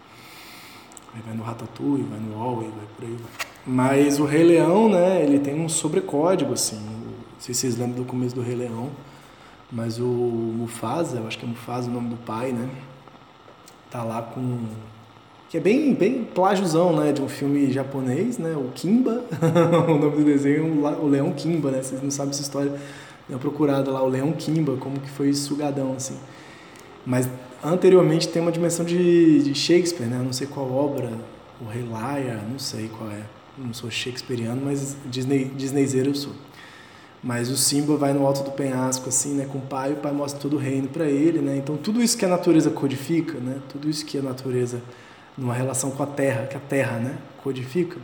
Aí 1.17 1.23
vai 1.25 1.35
no 1.35 1.41
Ratatouille, 1.41 2.03
vai 2.03 2.19
no 2.19 2.37
Huawei, 2.37 2.69
vai 2.69 2.85
por 2.95 3.05
aí. 3.05 3.11
Vai. 3.15 3.47
Mas 3.65 4.19
o 4.19 4.25
Rei 4.25 4.43
Leão, 4.43 4.87
né? 4.87 5.23
Ele 5.23 5.39
tem 5.39 5.59
um 5.59 5.67
sobrecódigo 5.67 6.53
assim. 6.53 6.75
Não 6.75 7.39
sei 7.39 7.55
se 7.55 7.61
vocês 7.61 7.77
lembram 7.77 8.03
do 8.03 8.05
começo 8.05 8.35
do 8.35 8.41
Rei 8.41 8.55
Leão, 8.55 8.91
mas 9.71 9.99
o 9.99 10.05
Mufasa, 10.05 11.17
eu 11.17 11.27
acho 11.27 11.39
que 11.39 11.45
é 11.45 11.47
Mufasa 11.47 11.89
o 11.89 11.93
nome 11.93 12.09
do 12.09 12.17
pai, 12.17 12.51
né? 12.51 12.69
Tá 13.89 14.03
lá 14.03 14.21
com 14.21 14.59
que 15.49 15.57
é 15.57 15.59
bem, 15.61 15.93
bem 15.93 16.25
plágiozão, 16.25 16.93
né, 16.93 17.13
de 17.13 17.21
um 17.21 17.29
filme 17.29 17.71
japonês, 17.71 18.37
né, 18.37 18.53
o 18.57 18.69
Kimba, 18.75 19.23
o 19.87 19.97
nome 19.97 20.17
do 20.17 20.23
desenho 20.25 20.85
é 20.85 20.89
o 20.89 21.07
Leão 21.07 21.31
Kimba, 21.31 21.71
né, 21.71 21.81
vocês 21.81 22.03
não 22.03 22.11
sabem 22.11 22.31
essa 22.31 22.41
história, 22.41 22.73
deu 23.29 23.39
procurado 23.39 23.89
lá, 23.89 24.03
o 24.03 24.09
Leão 24.09 24.33
Kimba, 24.33 24.75
como 24.75 24.99
que 24.99 25.09
foi 25.09 25.33
sugadão, 25.33 25.93
assim. 25.93 26.17
Mas 27.07 27.29
anteriormente 27.63 28.27
tem 28.27 28.41
uma 28.41 28.51
dimensão 28.51 28.83
de, 28.83 29.41
de 29.41 29.55
Shakespeare, 29.55 30.07
né, 30.07 30.21
não 30.21 30.33
sei 30.33 30.45
qual 30.45 30.69
obra, 30.69 31.09
o 31.61 31.65
Rei 31.65 31.85
não 32.51 32.59
sei 32.59 32.89
qual 32.89 33.09
é, 33.09 33.21
não 33.57 33.73
sou 33.73 33.89
shakespeariano, 33.89 34.61
mas 34.65 34.97
Disney, 35.05 35.45
Disneyzeiro 35.45 36.09
eu 36.09 36.15
sou. 36.15 36.33
Mas 37.23 37.49
o 37.49 37.55
Simba 37.55 37.95
vai 37.95 38.11
no 38.11 38.27
alto 38.27 38.43
do 38.43 38.51
penhasco, 38.51 39.07
assim, 39.07 39.35
né, 39.35 39.47
com 39.49 39.57
o 39.57 39.61
pai, 39.61 39.93
o 39.93 39.95
pai 39.95 40.11
mostra 40.11 40.37
todo 40.37 40.57
o 40.57 40.59
reino 40.59 40.89
para 40.89 41.05
ele, 41.05 41.39
né, 41.39 41.55
então 41.55 41.77
tudo 41.77 42.03
isso 42.03 42.17
que 42.17 42.25
a 42.25 42.27
natureza 42.27 42.69
codifica, 42.71 43.39
né, 43.39 43.61
tudo 43.69 43.89
isso 43.89 44.05
que 44.05 44.17
a 44.17 44.21
natureza 44.21 44.81
numa 45.37 45.53
relação 45.53 45.91
com 45.91 46.03
a 46.03 46.07
terra, 46.07 46.45
que 46.45 46.57
a 46.57 46.59
terra 46.59 46.99
né, 46.99 47.17
codifica, 47.41 47.97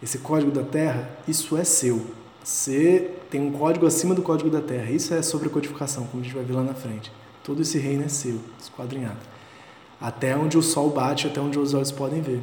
esse 0.00 0.18
código 0.18 0.52
da 0.52 0.62
terra, 0.62 1.10
isso 1.26 1.56
é 1.56 1.64
seu. 1.64 2.06
Você 2.44 3.10
tem 3.28 3.40
um 3.40 3.50
código 3.50 3.84
acima 3.84 4.14
do 4.14 4.22
código 4.22 4.48
da 4.48 4.60
terra. 4.60 4.88
Isso 4.92 5.12
é 5.12 5.20
sobre 5.20 5.48
codificação, 5.48 6.04
como 6.04 6.22
a 6.22 6.24
gente 6.24 6.34
vai 6.34 6.44
ver 6.44 6.52
lá 6.52 6.62
na 6.62 6.74
frente. 6.74 7.10
Todo 7.46 7.62
esse 7.62 7.78
reino 7.78 8.02
é 8.02 8.08
seu, 8.08 8.40
esquadrinhado. 8.60 9.20
Até 10.00 10.36
onde 10.36 10.58
o 10.58 10.62
sol 10.62 10.90
bate, 10.90 11.28
até 11.28 11.40
onde 11.40 11.56
os 11.56 11.74
olhos 11.74 11.92
podem 11.92 12.20
ver. 12.20 12.42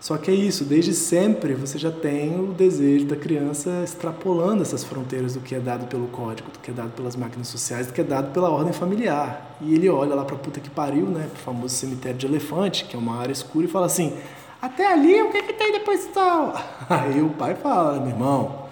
Só 0.00 0.18
que 0.18 0.32
é 0.32 0.34
isso, 0.34 0.64
desde 0.64 0.92
sempre 0.94 1.54
você 1.54 1.78
já 1.78 1.92
tem 1.92 2.38
o 2.40 2.52
desejo 2.52 3.06
da 3.06 3.14
criança 3.14 3.82
extrapolando 3.84 4.62
essas 4.62 4.82
fronteiras 4.82 5.34
do 5.34 5.40
que 5.40 5.54
é 5.54 5.60
dado 5.60 5.86
pelo 5.86 6.08
código, 6.08 6.50
do 6.50 6.58
que 6.58 6.72
é 6.72 6.74
dado 6.74 6.90
pelas 6.90 7.14
máquinas 7.14 7.46
sociais, 7.46 7.86
do 7.86 7.92
que 7.92 8.00
é 8.00 8.04
dado 8.04 8.32
pela 8.32 8.50
ordem 8.50 8.72
familiar. 8.72 9.56
E 9.60 9.72
ele 9.72 9.88
olha 9.88 10.16
lá 10.16 10.24
pra 10.24 10.36
puta 10.36 10.58
que 10.58 10.70
pariu, 10.70 11.06
né, 11.06 11.28
pro 11.32 11.42
famoso 11.42 11.76
cemitério 11.76 12.18
de 12.18 12.26
elefante, 12.26 12.84
que 12.84 12.96
é 12.96 12.98
uma 12.98 13.16
área 13.16 13.32
escura, 13.32 13.66
e 13.66 13.68
fala 13.68 13.86
assim: 13.86 14.12
Até 14.60 14.92
ali, 14.92 15.22
o 15.22 15.30
que, 15.30 15.40
que 15.40 15.52
tem 15.52 15.70
depois 15.70 16.04
do 16.04 16.12
tal? 16.12 16.52
Aí 16.90 17.22
o 17.22 17.30
pai 17.30 17.54
fala: 17.54 18.00
Meu 18.00 18.10
irmão, 18.10 18.66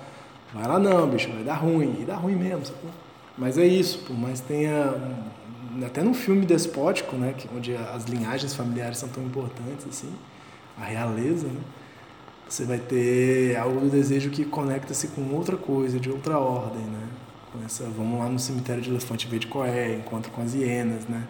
vai 0.53 0.67
lá 0.67 0.81
não, 0.81 1.09
bicho, 1.09 1.31
vai 1.33 1.45
dar 1.45 1.55
ruim. 1.55 1.97
E 2.01 2.05
dá 2.05 2.17
ruim 2.17 2.35
mesmo? 2.35 2.75
Mas 3.39 3.57
é 3.57 3.67
isso, 3.67 4.01
por 4.01 4.17
mais 4.17 4.41
tenha. 4.41 4.95
Até 5.85 6.03
num 6.03 6.15
filme 6.15 6.45
despótico, 6.45 7.17
né, 7.17 7.35
onde 7.55 7.75
as 7.75 8.05
linhagens 8.05 8.55
familiares 8.55 8.99
são 8.99 9.09
tão 9.09 9.25
importantes 9.25 9.87
assim 9.89 10.13
a 10.79 10.85
realeza, 10.85 11.47
né? 11.47 11.61
você 12.49 12.65
vai 12.65 12.79
ter 12.79 13.57
algo 13.57 13.81
do 13.81 13.89
desejo 13.89 14.31
que 14.31 14.45
conecta-se 14.45 15.09
com 15.09 15.23
outra 15.35 15.57
coisa, 15.57 15.99
de 15.99 16.11
outra 16.11 16.39
ordem, 16.39 16.83
né? 16.83 17.09
Com 17.53 17.65
essa, 17.65 17.85
vamos 17.85 18.19
lá 18.19 18.29
no 18.29 18.39
cemitério 18.39 18.83
de 18.83 18.91
elefante 18.91 19.27
ver 19.27 19.39
de 19.39 19.47
qual 19.47 19.65
é, 19.65 19.95
encontro 19.95 20.31
com 20.31 20.43
as 20.43 20.55
hienas, 20.55 21.07
né? 21.07 21.27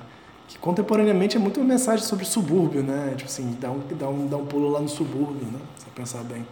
Que 0.48 0.58
contemporaneamente 0.58 1.36
é 1.36 1.40
muito 1.40 1.60
uma 1.60 1.66
mensagem 1.66 2.04
sobre 2.04 2.24
subúrbio, 2.24 2.82
né? 2.82 3.14
Tipo 3.16 3.30
assim, 3.30 3.56
dá 3.60 3.70
um, 3.70 3.80
dá 3.98 4.08
um, 4.08 4.26
dá 4.26 4.36
um 4.36 4.46
pulo 4.46 4.70
lá 4.70 4.80
no 4.80 4.88
subúrbio, 4.88 5.46
né? 5.46 5.60
Se 5.76 5.86
pensar 5.90 6.22
bem. 6.24 6.44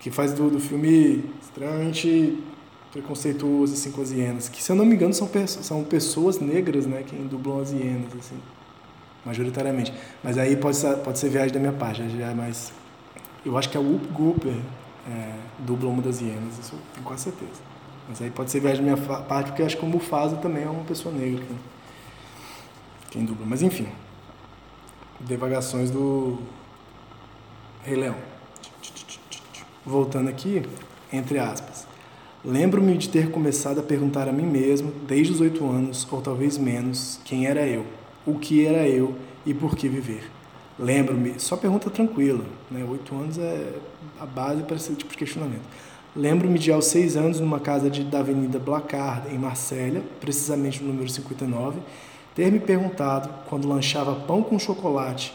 Que 0.00 0.10
faz 0.10 0.32
do, 0.32 0.48
do 0.48 0.60
filme 0.60 1.24
extremamente 1.42 2.42
preconceituoso, 3.00 3.74
assim, 3.74 3.90
com 3.90 4.02
as 4.02 4.10
hienas. 4.10 4.48
Que, 4.48 4.62
se 4.62 4.70
eu 4.70 4.76
não 4.76 4.84
me 4.84 4.94
engano, 4.94 5.12
são, 5.12 5.28
são 5.46 5.84
pessoas 5.84 6.38
negras, 6.38 6.86
né? 6.86 7.04
Quem 7.06 7.26
dublam 7.26 7.60
as 7.60 7.72
hienas, 7.72 8.12
assim 8.18 8.36
majoritariamente. 9.28 9.92
Mas 10.22 10.38
aí 10.38 10.56
pode 10.56 10.76
ser, 10.76 10.96
pode 10.98 11.18
ser 11.18 11.28
viagem 11.28 11.52
da 11.52 11.60
minha 11.60 11.72
parte, 11.72 12.08
já 12.08 12.30
é 12.30 12.34
mais. 12.34 12.72
Eu 13.44 13.56
acho 13.56 13.68
que 13.68 13.76
é 13.76 13.80
o 13.80 13.82
Whoop 13.82 14.06
Gooper 14.08 14.54
é, 15.06 15.34
dubla 15.58 15.90
uma 15.90 16.02
das 16.02 16.20
hienas, 16.20 16.58
isso 16.58 16.74
eu 16.74 16.80
tenho 16.94 17.06
quase 17.06 17.24
certeza. 17.24 17.60
Mas 18.08 18.22
aí 18.22 18.30
pode 18.30 18.50
ser 18.50 18.60
viagem 18.60 18.84
da 18.84 18.94
minha 18.94 19.22
parte, 19.22 19.48
porque 19.48 19.62
eu 19.62 19.66
acho 19.66 19.76
que 19.76 19.84
o 19.84 19.88
Mufasa 19.88 20.36
também 20.36 20.64
é 20.64 20.68
uma 20.68 20.84
pessoa 20.84 21.14
negra 21.14 21.44
quem, 21.44 21.58
quem 23.10 23.24
dubla. 23.24 23.46
Mas 23.46 23.62
enfim, 23.62 23.88
devagações 25.20 25.90
do 25.90 26.38
Rei 27.84 27.96
Leão. 27.96 28.16
Voltando 29.84 30.28
aqui, 30.28 30.62
entre 31.12 31.38
aspas. 31.38 31.87
Lembro-me 32.48 32.96
de 32.96 33.10
ter 33.10 33.30
começado 33.30 33.78
a 33.78 33.82
perguntar 33.82 34.26
a 34.26 34.32
mim 34.32 34.46
mesmo, 34.46 34.90
desde 35.06 35.34
os 35.34 35.40
oito 35.40 35.68
anos, 35.68 36.08
ou 36.10 36.22
talvez 36.22 36.56
menos, 36.56 37.20
quem 37.24 37.46
era 37.46 37.66
eu 37.66 37.84
o 38.28 38.38
que 38.38 38.66
era 38.66 38.86
eu 38.86 39.14
e 39.46 39.54
por 39.54 39.74
que 39.74 39.88
viver. 39.88 40.30
Lembro-me, 40.78 41.38
só 41.38 41.56
pergunta 41.56 41.90
tranquila, 41.90 42.44
né? 42.70 42.84
Oito 42.84 43.14
anos 43.14 43.38
é 43.38 43.72
a 44.20 44.26
base 44.26 44.62
para 44.62 44.76
esse 44.76 44.94
tipo 44.94 45.10
de 45.10 45.16
questionamento. 45.18 45.62
Lembro-me 46.14 46.58
de 46.58 46.70
aos 46.70 46.86
seis 46.86 47.16
anos, 47.16 47.40
numa 47.40 47.58
casa 47.58 47.90
de, 47.90 48.04
da 48.04 48.20
Avenida 48.20 48.58
Blacard, 48.58 49.34
em 49.34 49.38
Marsella, 49.38 50.02
precisamente 50.20 50.82
no 50.82 50.88
número 50.88 51.08
59, 51.08 51.80
ter 52.34 52.52
me 52.52 52.60
perguntado, 52.60 53.28
quando 53.48 53.68
lanchava 53.68 54.14
pão 54.14 54.42
com 54.42 54.58
chocolate, 54.58 55.34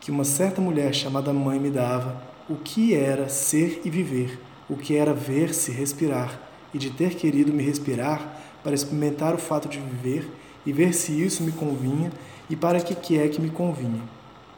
que 0.00 0.10
uma 0.10 0.24
certa 0.24 0.60
mulher 0.60 0.94
chamada 0.94 1.32
mãe 1.32 1.58
me 1.58 1.70
dava, 1.70 2.22
o 2.48 2.56
que 2.56 2.94
era 2.94 3.28
ser 3.28 3.80
e 3.84 3.90
viver, 3.90 4.38
o 4.68 4.76
que 4.76 4.96
era 4.96 5.12
ver-se 5.12 5.70
respirar, 5.70 6.40
e 6.74 6.78
de 6.78 6.90
ter 6.90 7.14
querido 7.14 7.52
me 7.52 7.62
respirar 7.62 8.42
para 8.62 8.74
experimentar 8.74 9.34
o 9.34 9.38
fato 9.38 9.68
de 9.68 9.78
viver 9.78 10.28
e 10.64 10.72
ver 10.72 10.92
se 10.92 11.12
isso 11.12 11.42
me 11.42 11.52
convinha 11.52 12.10
e 12.50 12.56
para 12.56 12.80
que, 12.80 12.94
que 12.94 13.18
é 13.18 13.28
que 13.28 13.40
me 13.40 13.50
convinha. 13.50 14.02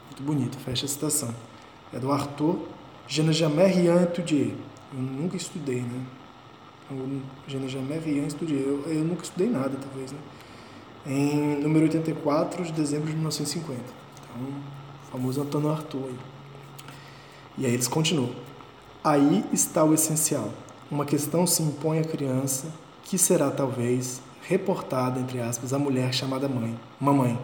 Muito 0.06 0.22
bonito, 0.22 0.58
fecha 0.58 0.86
a 0.86 0.88
citação. 0.88 1.34
É 1.92 1.98
do 1.98 2.10
Arthur 2.10 2.58
Je 3.06 3.22
ne 3.22 3.32
jamais 3.32 3.74
rien. 3.74 4.06
Eu 4.92 5.00
nunca 5.00 5.36
estudei, 5.36 5.80
né? 5.80 6.04
Eu, 6.90 7.22
je 7.46 7.56
ne 7.56 7.68
jamais 7.68 8.04
rien. 8.04 8.26
Eu, 8.42 8.82
eu 8.86 9.04
nunca 9.04 9.22
estudei 9.22 9.48
nada, 9.48 9.76
talvez, 9.80 10.12
né? 10.12 10.18
Em 11.06 11.56
número 11.62 11.84
84 11.84 12.64
de 12.64 12.72
dezembro 12.72 13.06
de 13.06 13.14
1950. 13.14 13.80
Então, 13.80 14.52
famoso 15.10 15.40
Antônio 15.40 15.70
Arthur. 15.70 16.10
E 17.56 17.64
aí 17.64 17.72
eles 17.72 17.88
continuam. 17.88 18.47
Aí 19.02 19.44
está 19.52 19.84
o 19.84 19.94
essencial. 19.94 20.50
Uma 20.90 21.04
questão 21.04 21.46
se 21.46 21.62
impõe 21.62 22.00
à 22.00 22.04
criança, 22.04 22.66
que 23.04 23.16
será 23.16 23.48
talvez 23.48 24.20
reportada, 24.42 25.20
entre 25.20 25.40
aspas, 25.40 25.72
à 25.72 25.78
mulher 25.78 26.12
chamada 26.12 26.48
mãe, 26.48 26.78
mamãe, 26.98 27.38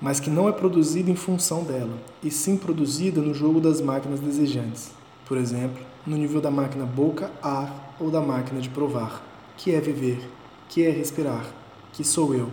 mas 0.00 0.18
que 0.18 0.28
não 0.28 0.48
é 0.48 0.52
produzida 0.52 1.10
em 1.10 1.14
função 1.14 1.62
dela, 1.62 1.96
e 2.22 2.30
sim 2.30 2.56
produzida 2.56 3.20
no 3.20 3.32
jogo 3.32 3.60
das 3.60 3.80
máquinas 3.80 4.18
desejantes. 4.18 4.90
Por 5.26 5.36
exemplo, 5.36 5.80
no 6.04 6.16
nível 6.16 6.40
da 6.40 6.50
máquina 6.50 6.84
boca-ar 6.84 7.94
ou 8.00 8.10
da 8.10 8.20
máquina 8.20 8.60
de 8.60 8.68
provar, 8.68 9.22
que 9.56 9.72
é 9.72 9.80
viver, 9.80 10.28
que 10.68 10.84
é 10.84 10.90
respirar, 10.90 11.46
que 11.92 12.02
sou 12.02 12.34
eu, 12.34 12.50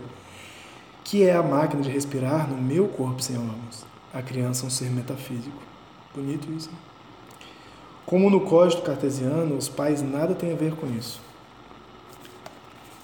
que 1.02 1.24
é 1.24 1.34
a 1.34 1.42
máquina 1.42 1.82
de 1.82 1.90
respirar 1.90 2.48
no 2.48 2.56
meu 2.56 2.86
corpo 2.86 3.20
sem 3.20 3.36
órgãos. 3.36 3.84
A 4.14 4.22
criança 4.22 4.64
é 4.64 4.66
um 4.68 4.70
ser 4.70 4.90
metafísico. 4.90 5.60
Bonito 6.14 6.52
isso. 6.52 6.70
Como 8.04 8.28
no 8.28 8.40
código 8.40 8.82
cartesiano, 8.82 9.56
os 9.56 9.68
pais 9.68 10.02
nada 10.02 10.34
têm 10.34 10.52
a 10.52 10.56
ver 10.56 10.74
com 10.74 10.86
isso. 10.86 11.20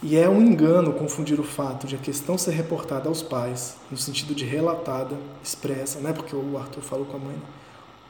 E 0.03 0.17
é 0.17 0.29
um 0.29 0.41
engano 0.41 0.93
confundir 0.93 1.41
o 1.41 1.45
fato 1.45 1.87
de 1.87 1.97
a 1.97 1.99
questão 1.99 2.39
ser 2.39 2.53
reportada 2.53 3.09
aos 3.09 3.21
pais, 3.21 3.77
no 3.91 3.97
sentido 3.97 4.33
de 4.35 4.45
relatada, 4.45 5.17
expressa, 5.43 5.99
não 5.99 6.11
é 6.11 6.13
porque 6.13 6.37
o 6.37 6.57
Arthur 6.57 6.83
falou 6.83 7.05
com 7.05 7.17
a 7.17 7.21
mãe, 7.21 7.37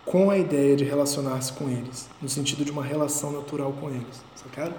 com 0.05 0.31
a 0.31 0.37
ideia 0.37 0.77
de 0.77 0.85
relacionar-se 0.85 1.53
com 1.53 1.69
eles, 1.69 2.09
no 2.21 2.29
sentido 2.29 2.65
de 2.65 2.71
uma 2.71 2.85
relação 2.85 3.31
natural 3.31 3.73
com 3.81 3.89
eles, 3.89 4.23
sacaram? 4.35 4.75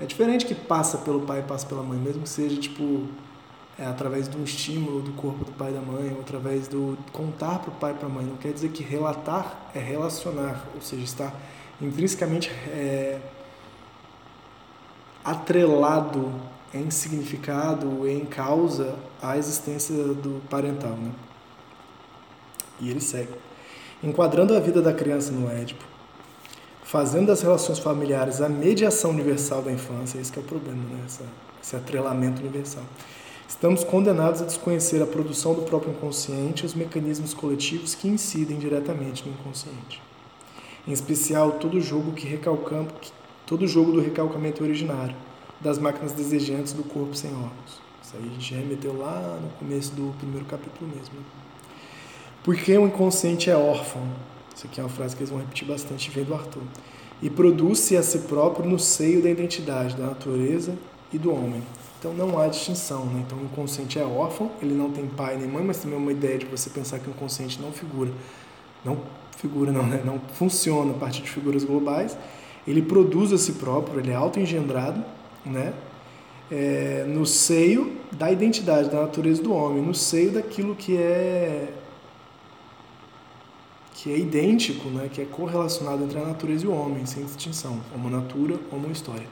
É 0.00 0.06
diferente 0.06 0.46
que 0.46 0.54
passa 0.54 0.98
pelo 0.98 1.20
pai 1.20 1.40
e 1.40 1.42
passa 1.42 1.66
pela 1.66 1.82
mãe, 1.82 1.98
mesmo 1.98 2.22
que 2.22 2.28
seja 2.28 2.56
tipo 2.56 3.06
é, 3.78 3.86
através 3.86 4.28
um 4.34 4.42
estímulo 4.42 5.00
do 5.00 5.12
corpo 5.12 5.44
do 5.44 5.52
pai 5.52 5.70
e 5.70 5.74
da 5.74 5.80
mãe, 5.80 6.12
ou 6.12 6.20
através 6.20 6.66
do 6.66 6.98
contar 7.12 7.60
para 7.60 7.70
o 7.70 7.74
pai 7.74 7.92
e 7.92 7.94
para 7.94 8.06
a 8.06 8.10
mãe. 8.10 8.24
Não 8.24 8.36
quer 8.36 8.52
dizer 8.52 8.70
que 8.70 8.82
relatar 8.82 9.70
é 9.74 9.78
relacionar, 9.78 10.66
ou 10.74 10.80
seja, 10.80 11.04
estar 11.04 11.34
intrinsecamente 11.80 12.50
é, 12.68 13.20
atrelado 15.24 16.32
em 16.74 16.90
significado, 16.90 18.06
em 18.08 18.24
causa, 18.24 18.96
à 19.22 19.36
existência 19.36 19.94
do 19.94 20.42
parental. 20.48 20.92
Né? 20.92 21.12
E 22.80 22.90
ele 22.90 23.00
segue. 23.00 23.32
Enquadrando 24.02 24.56
a 24.56 24.60
vida 24.60 24.80
da 24.82 24.92
criança 24.92 25.32
no 25.32 25.50
Édipo, 25.50 25.84
fazendo 26.82 27.26
das 27.26 27.42
relações 27.42 27.78
familiares 27.78 28.40
a 28.40 28.48
mediação 28.48 29.10
universal 29.10 29.62
da 29.62 29.72
infância, 29.72 30.18
esse 30.18 30.36
é 30.36 30.40
o 30.40 30.44
problema, 30.44 30.82
né? 30.84 31.02
Essa, 31.04 31.24
esse 31.62 31.76
atrelamento 31.76 32.40
universal. 32.40 32.84
Estamos 33.48 33.82
condenados 33.82 34.42
a 34.42 34.44
desconhecer 34.44 35.02
a 35.02 35.06
produção 35.06 35.54
do 35.54 35.62
próprio 35.62 35.90
inconsciente 35.92 36.62
e 36.62 36.66
os 36.66 36.74
mecanismos 36.74 37.32
coletivos 37.32 37.94
que 37.94 38.06
incidem 38.06 38.58
diretamente 38.58 39.26
no 39.26 39.32
inconsciente. 39.32 40.02
Em 40.86 40.92
especial, 40.92 41.52
todo 41.52 41.80
jogo 41.80 42.12
que 42.12 42.28
recalcamos, 42.28 42.92
todo 43.46 43.66
jogo 43.66 43.90
do 43.90 44.00
recalcamento 44.00 44.62
originário, 44.62 45.16
das 45.62 45.78
máquinas 45.78 46.12
desejantes 46.12 46.74
do 46.74 46.84
corpo 46.84 47.14
sem 47.14 47.30
órgãos. 47.30 47.80
Isso 48.02 48.16
aí 48.16 48.28
a 48.28 48.34
gente 48.34 48.54
remeteu 48.54 48.96
lá 48.96 49.40
no 49.42 49.48
começo 49.58 49.92
do 49.92 50.14
primeiro 50.18 50.44
capítulo 50.44 50.90
mesmo. 50.94 51.14
Porque 52.44 52.76
o 52.76 52.86
inconsciente 52.86 53.48
é 53.48 53.56
órfão. 53.56 54.06
Isso 54.54 54.66
aqui 54.66 54.78
é 54.78 54.82
uma 54.82 54.90
frase 54.90 55.16
que 55.16 55.22
eles 55.22 55.30
vão 55.30 55.40
repetir 55.40 55.66
bastante, 55.66 56.10
vem 56.10 56.22
do 56.22 56.34
Arthur. 56.34 56.62
E 57.22 57.30
produz-se 57.30 57.96
a 57.96 58.02
si 58.02 58.18
próprio 58.20 58.68
no 58.68 58.78
seio 58.78 59.22
da 59.22 59.30
identidade, 59.30 59.96
da 59.96 60.04
natureza 60.04 60.76
e 61.10 61.18
do 61.18 61.32
homem. 61.32 61.62
Então 61.98 62.12
não 62.14 62.38
há 62.38 62.46
distinção, 62.46 63.06
né? 63.06 63.24
Então 63.26 63.38
o 63.38 63.44
inconsciente 63.44 63.98
é 63.98 64.04
órfão, 64.04 64.50
ele 64.62 64.74
não 64.74 64.90
tem 64.90 65.06
pai 65.06 65.36
nem 65.36 65.48
mãe, 65.48 65.64
mas 65.64 65.78
também 65.78 65.98
é 65.98 66.00
uma 66.00 66.12
ideia 66.12 66.38
de 66.38 66.46
você 66.46 66.70
pensar 66.70 67.00
que 67.00 67.08
o 67.08 67.10
inconsciente 67.10 67.60
não 67.60 67.72
figura, 67.72 68.12
não 68.84 68.98
figura 69.36 69.72
não, 69.72 69.84
né? 69.84 70.00
Não 70.04 70.20
funciona 70.34 70.92
a 70.92 70.94
partir 70.94 71.22
de 71.22 71.30
figuras 71.30 71.64
globais. 71.64 72.16
Ele 72.66 72.82
produz 72.82 73.32
a 73.32 73.38
si 73.38 73.52
próprio, 73.52 73.98
ele 73.98 74.10
é 74.10 74.14
auto-engendrado, 74.14 75.04
né? 75.44 75.72
É, 76.50 77.04
no 77.06 77.26
seio 77.26 77.96
da 78.12 78.30
identidade, 78.30 78.88
da 78.88 79.02
natureza 79.02 79.42
do 79.42 79.52
homem, 79.52 79.82
no 79.82 79.94
seio 79.94 80.30
daquilo 80.30 80.74
que 80.74 80.96
é 80.96 81.72
que 83.92 84.12
é 84.12 84.16
idêntico, 84.16 84.88
né, 84.90 85.10
que 85.12 85.20
é 85.20 85.24
correlacionado 85.24 86.04
entre 86.04 86.20
a 86.20 86.24
natureza 86.24 86.64
e 86.64 86.68
o 86.68 86.72
homem, 86.72 87.04
sem 87.04 87.24
distinção, 87.24 87.80
homo 87.92 88.08
natura, 88.08 88.56
homo 88.70 88.88
história. 88.92 89.26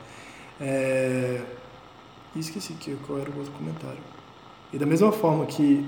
É, 0.61 1.41
e 2.37 2.41
esqueci 2.41 2.75
que, 2.75 2.95
qual 3.07 3.19
era 3.19 3.31
o 3.31 3.39
outro 3.39 3.53
comentário. 3.53 3.99
E 4.73 4.79
da 4.79 4.85
mesma 4.87 5.11
forma 5.11 5.47
que 5.47 5.85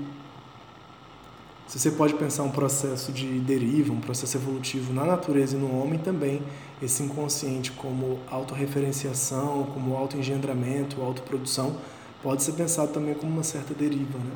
se 1.67 1.77
você 1.77 1.91
pode 1.91 2.15
pensar 2.15 2.41
um 2.41 2.49
processo 2.49 3.11
de 3.11 3.27
deriva, 3.39 3.93
um 3.93 3.99
processo 3.99 4.35
evolutivo 4.37 4.91
na 4.91 5.05
natureza 5.05 5.55
e 5.55 5.59
no 5.59 5.79
homem 5.79 5.99
também, 5.99 6.41
esse 6.81 7.03
inconsciente 7.03 7.71
como 7.71 8.19
autorreferenciação, 8.31 9.67
como 9.71 9.95
autoengendramento, 9.95 10.99
autoprodução, 10.99 11.77
pode 12.23 12.41
ser 12.41 12.53
pensado 12.53 12.91
também 12.91 13.13
como 13.13 13.31
uma 13.31 13.43
certa 13.43 13.75
deriva. 13.75 14.17
Né? 14.17 14.31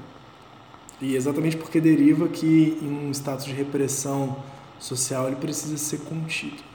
E 1.02 1.16
exatamente 1.16 1.58
porque 1.58 1.82
deriva 1.82 2.28
que 2.28 2.78
em 2.80 3.08
um 3.08 3.10
status 3.10 3.46
de 3.46 3.54
repressão 3.54 4.38
social 4.78 5.26
ele 5.26 5.38
precisa 5.38 5.76
ser 5.78 6.02
contido. 6.02 6.73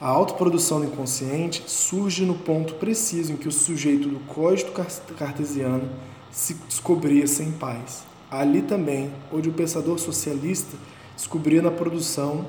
A 0.00 0.08
autoprodução 0.08 0.80
do 0.80 0.86
inconsciente 0.86 1.62
surge 1.66 2.24
no 2.24 2.34
ponto 2.34 2.72
preciso 2.76 3.34
em 3.34 3.36
que 3.36 3.46
o 3.46 3.52
sujeito 3.52 4.08
do 4.08 4.18
código 4.20 4.72
cartesiano 5.18 5.86
se 6.30 6.54
descobria 6.54 7.26
sem 7.26 7.52
paz. 7.52 8.04
Ali 8.30 8.62
também, 8.62 9.12
onde 9.30 9.50
o 9.50 9.52
pensador 9.52 9.98
socialista 9.98 10.74
descobria 11.14 11.60
na 11.60 11.70
produção 11.70 12.46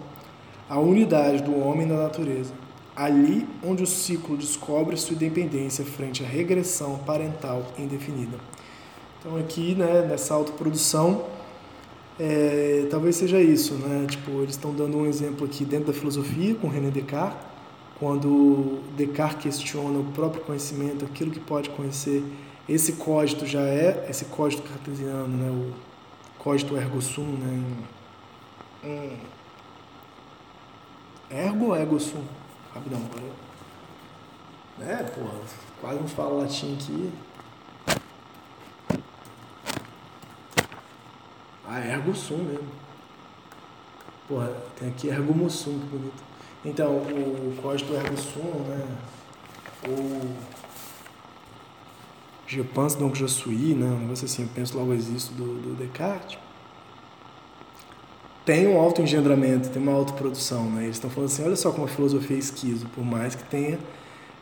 a 0.70 0.80
unidade 0.80 1.44
do 1.44 1.60
homem 1.60 1.86
na 1.86 1.98
natureza. 1.98 2.54
Ali 2.96 3.46
onde 3.62 3.84
o 3.84 3.88
ciclo 3.88 4.38
descobre 4.38 4.96
sua 4.96 5.16
independência 5.16 5.84
frente 5.84 6.24
à 6.24 6.28
regressão 6.28 7.00
parental 7.00 7.66
indefinida. 7.78 8.38
Então 9.20 9.36
aqui, 9.36 9.76
né, 9.76 10.08
nessa 10.08 10.34
autoprodução, 10.34 11.26
é, 12.24 12.88
talvez 12.92 13.16
seja 13.16 13.42
isso, 13.42 13.74
né? 13.74 14.06
Tipo, 14.08 14.44
eles 14.44 14.52
estão 14.52 14.72
dando 14.72 14.96
um 14.96 15.08
exemplo 15.08 15.44
aqui 15.44 15.66
dentro 15.66 15.88
da 15.88 15.94
filosofia 15.94 16.54
com 16.54 16.68
René 16.68 16.92
Descartes, 16.92 17.40
quando 17.98 18.80
Descartes 18.96 19.42
questiona 19.42 19.98
o 19.98 20.04
próprio 20.12 20.44
conhecimento, 20.44 21.04
aquilo 21.04 21.32
que 21.32 21.40
pode 21.40 21.72
conhecer, 21.72 22.24
esse 22.70 22.94
código 22.94 23.44
já 23.44 23.62
é 23.62 24.06
esse 24.08 24.26
código 24.26 24.62
cartesiano, 24.62 25.28
né? 25.36 25.50
O 25.50 25.74
código 26.38 26.78
ergo 26.78 27.02
sum, 27.02 27.26
né? 27.26 27.64
Em, 28.84 29.18
ergo 31.36 31.66
ou 31.70 31.76
ergo 31.76 32.00
sum? 32.00 32.22
Rapidão, 32.72 33.02
agora. 33.10 34.94
É, 34.94 35.04
porra, 35.04 35.34
quase 35.82 36.00
não 36.00 36.08
fala 36.08 36.44
latim 36.44 36.76
aqui. 36.76 37.12
Ah, 41.74 41.80
é 41.80 41.94
ergo 41.94 42.14
sum 42.14 42.40
mesmo. 42.40 42.68
Porra, 44.28 44.52
tem 44.78 44.90
aqui 44.90 45.08
ergo 45.08 45.34
mussum, 45.34 45.80
que 45.80 45.86
bonito. 45.86 46.22
Então, 46.66 46.98
o 46.98 47.58
código 47.62 47.94
ergo 47.96 48.18
sum, 48.18 48.66
né? 48.68 48.86
O 49.88 50.36
Je 52.46 52.62
pense 52.62 52.98
donc 52.98 53.18
je 53.18 53.26
suis, 53.30 53.74
né? 53.74 53.86
Um 53.86 54.00
negócio 54.00 54.26
assim, 54.26 54.42
eu 54.42 54.50
penso 54.54 54.78
logo 54.78 54.94
existo 54.94 55.34
do, 55.34 55.62
do 55.62 55.74
Descartes. 55.78 56.38
Tem 58.44 58.68
um 58.68 58.78
auto-engendramento, 58.78 59.70
tem 59.70 59.82
uma 59.82 59.94
autoprodução, 59.94 60.70
né? 60.70 60.84
Eles 60.84 60.98
estão 60.98 61.10
falando 61.10 61.30
assim, 61.30 61.46
olha 61.46 61.56
só 61.56 61.72
como 61.72 61.86
a 61.86 61.88
filosofia 61.88 62.36
é 62.36 62.40
esquizo, 62.40 62.86
por 62.88 63.06
mais 63.06 63.34
que 63.34 63.46
tenha 63.46 63.80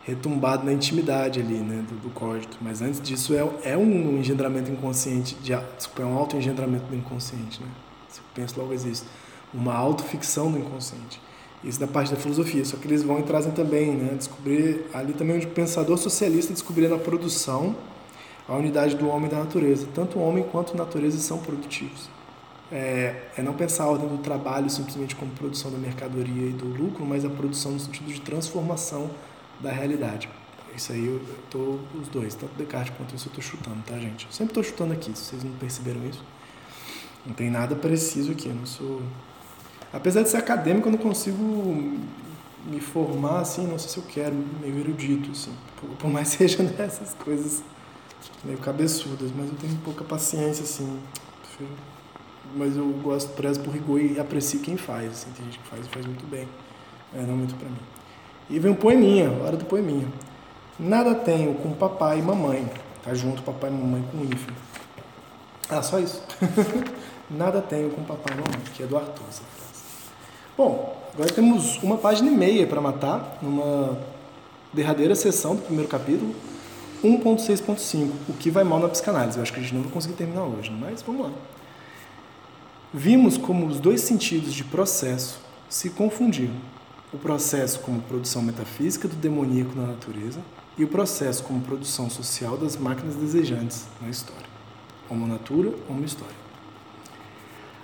retumbado 0.04 0.66
na 0.66 0.74
intimidade 0.74 1.40
ali, 1.40 1.58
né, 1.58 1.84
do, 1.88 1.96
do 1.96 2.10
código. 2.10 2.54
Mas 2.62 2.82
antes 2.82 3.02
disso 3.02 3.34
é, 3.34 3.72
é 3.72 3.78
um 3.78 4.18
engendramento 4.18 4.72
inconsciente, 4.72 5.36
de, 5.36 5.56
desculpa, 5.78 6.02
é 6.02 6.06
um 6.06 6.18
auto-engendramento 6.18 6.86
do 6.86 6.96
inconsciente, 6.96 7.62
né? 7.62 7.70
Você 8.08 8.22
pensa 8.34 8.60
logo 8.60 8.74
existe. 8.74 9.06
Uma 9.54 9.76
autoficção 9.76 10.52
do 10.52 10.58
inconsciente. 10.58 11.22
Isso 11.64 11.80
da 11.80 11.88
parte 11.88 12.12
da 12.12 12.18
filosofia, 12.18 12.64
só 12.64 12.78
que 12.78 12.88
eles 12.88 13.04
vão 13.04 13.20
e 13.20 13.24
trazem 13.24 13.52
também, 13.52 13.92
né, 13.92 14.14
descobrir 14.16 14.86
ali 14.94 15.14
também 15.14 15.36
onde 15.36 15.46
o 15.46 15.50
pensador 15.50 15.98
socialista 15.98 16.54
descobriu 16.54 16.90
na 16.90 16.98
produção 16.98 17.76
a 18.48 18.56
unidade 18.56 18.96
do 18.96 19.08
homem 19.10 19.28
e 19.28 19.32
da 19.32 19.40
natureza. 19.40 19.88
Tanto 19.94 20.18
o 20.18 20.22
homem 20.22 20.44
quanto 20.44 20.74
a 20.74 20.76
natureza 20.76 21.20
são 21.20 21.38
produtivos. 21.38 22.10
É, 22.72 23.24
é, 23.38 23.42
não 23.42 23.54
pensar 23.54 23.86
a 23.86 23.88
ordem 23.88 24.08
do 24.08 24.20
trabalho 24.20 24.70
simplesmente 24.70 25.16
como 25.16 25.32
produção 25.32 25.72
da 25.72 25.78
mercadoria 25.78 26.50
e 26.50 26.54
do 26.54 26.66
lucro, 26.66 27.06
mas 27.06 27.26
a 27.26 27.30
produção 27.30 27.72
no 27.74 27.80
sentido 27.80 28.12
de 28.12 28.22
transformação 28.22 29.10
da 29.60 29.72
realidade. 29.72 30.30
Isso 30.76 30.92
aí 30.92 31.06
eu 31.06 31.22
estou 31.44 31.80
os 32.00 32.08
dois, 32.08 32.36
tanto 32.36 32.54
Descartes 32.56 32.94
quanto 32.96 33.16
isso 33.16 33.28
eu 33.28 33.40
estou 33.40 33.44
chutando, 33.44 33.84
tá, 33.86 33.98
gente? 33.98 34.26
Eu 34.26 34.32
sempre 34.32 34.52
estou 34.52 34.64
chutando 34.64 34.94
aqui, 34.94 35.12
se 35.18 35.26
vocês 35.26 35.44
não 35.44 35.52
perceberam 35.54 36.06
isso. 36.08 36.24
Não 37.26 37.34
tem 37.34 37.50
nada 37.50 37.76
preciso 37.76 38.32
aqui, 38.32 38.48
eu 38.48 38.56
não 38.56 38.66
sou. 38.66 39.02
Apesar 39.92 40.22
de 40.22 40.30
ser 40.30 40.38
acadêmico, 40.38 40.88
eu 40.88 40.92
não 40.92 41.00
consigo 41.00 41.44
me 42.66 42.80
formar 42.80 43.40
assim, 43.40 43.66
não 43.68 43.80
sei 43.80 43.90
se 43.90 43.98
eu 43.98 44.04
quero, 44.04 44.36
meio 44.62 44.80
erudito, 44.80 45.32
assim. 45.32 45.54
Por, 45.80 45.90
por 45.98 46.10
mais 46.10 46.30
seja 46.30 46.64
nessas 46.64 47.14
coisas 47.16 47.64
meio 48.44 48.58
cabeçudas, 48.60 49.32
mas 49.36 49.50
eu 49.50 49.56
tenho 49.56 49.76
pouca 49.78 50.04
paciência, 50.04 50.64
assim. 50.64 51.00
Mas 52.56 52.78
eu 52.78 52.88
gosto, 53.04 53.34
prezo 53.34 53.60
por 53.60 53.74
rigor 53.74 54.00
e 54.00 54.20
aprecio 54.20 54.62
quem 54.62 54.78
faz, 54.78 55.12
assim. 55.12 55.32
Tem 55.32 55.46
gente 55.46 55.60
que 55.60 55.68
faz 55.68 55.86
e 55.86 55.90
faz 55.90 56.06
muito 56.06 56.26
bem, 56.28 56.48
mas 57.14 57.28
não 57.28 57.36
muito 57.36 57.56
para 57.56 57.68
mim. 57.68 57.99
E 58.50 58.58
vem 58.58 58.72
um 58.72 58.76
poeminha, 58.76 59.30
hora 59.44 59.56
do 59.56 59.66
poeminha. 59.66 60.08
Nada 60.80 61.14
tenho 61.14 61.54
com 61.56 61.72
papai 61.74 62.20
e 62.20 62.22
mamãe. 62.22 62.68
Tá 63.04 63.14
junto 63.14 63.42
papai 63.44 63.70
e 63.70 63.74
mamãe 63.74 64.04
com 64.12 64.24
hífen. 64.24 64.56
Ah, 65.70 65.82
só 65.82 66.00
isso. 66.00 66.24
Nada 67.30 67.62
tenho 67.62 67.92
com 67.92 68.04
papai 68.04 68.34
e 68.34 68.38
mamãe, 68.38 68.62
que 68.74 68.84
é 68.84 68.88
do 68.88 68.98
Arthur 68.98 69.24
essa 69.30 69.44
frase. 69.44 69.84
Bom, 70.58 70.98
agora 71.14 71.32
temos 71.32 71.78
uma 71.84 71.98
página 71.98 72.30
e 72.30 72.34
meia 72.34 72.66
para 72.66 72.82
matar, 72.82 73.38
numa 73.42 73.98
derradeira 74.74 75.16
sessão 75.16 75.56
do 75.56 75.62
primeiro 75.62 75.90
capítulo. 75.90 76.34
1.6.5, 77.04 78.12
o 78.28 78.34
que 78.34 78.50
vai 78.50 78.64
mal 78.64 78.80
na 78.80 78.90
psicanálise. 78.90 79.38
Eu 79.38 79.44
acho 79.44 79.54
que 79.54 79.60
a 79.60 79.64
gente 79.64 79.74
não 79.74 79.84
vai 79.84 79.92
conseguir 79.92 80.16
terminar 80.16 80.44
hoje, 80.44 80.72
mas 80.72 81.02
vamos 81.02 81.28
lá. 81.28 81.32
Vimos 82.94 83.38
como 83.38 83.68
os 83.68 83.80
dois 83.80 84.02
sentidos 84.02 84.54
de 84.54 84.64
processo 84.64 85.40
se 85.70 85.92
confundiram. 85.92 86.56
O 87.12 87.18
processo 87.18 87.80
como 87.80 88.02
produção 88.02 88.42
metafísica 88.42 89.08
do 89.08 89.16
demoníaco 89.16 89.76
na 89.76 89.88
natureza 89.88 90.40
e 90.78 90.84
o 90.84 90.88
processo 90.88 91.44
como 91.44 91.60
produção 91.60 92.08
social 92.08 92.56
das 92.56 92.78
máquinas 92.78 93.16
desejantes 93.16 93.88
na 94.00 94.10
história. 94.10 94.46
Homo 95.10 95.26
natura, 95.26 95.74
homo 95.90 96.06
história. 96.06 96.36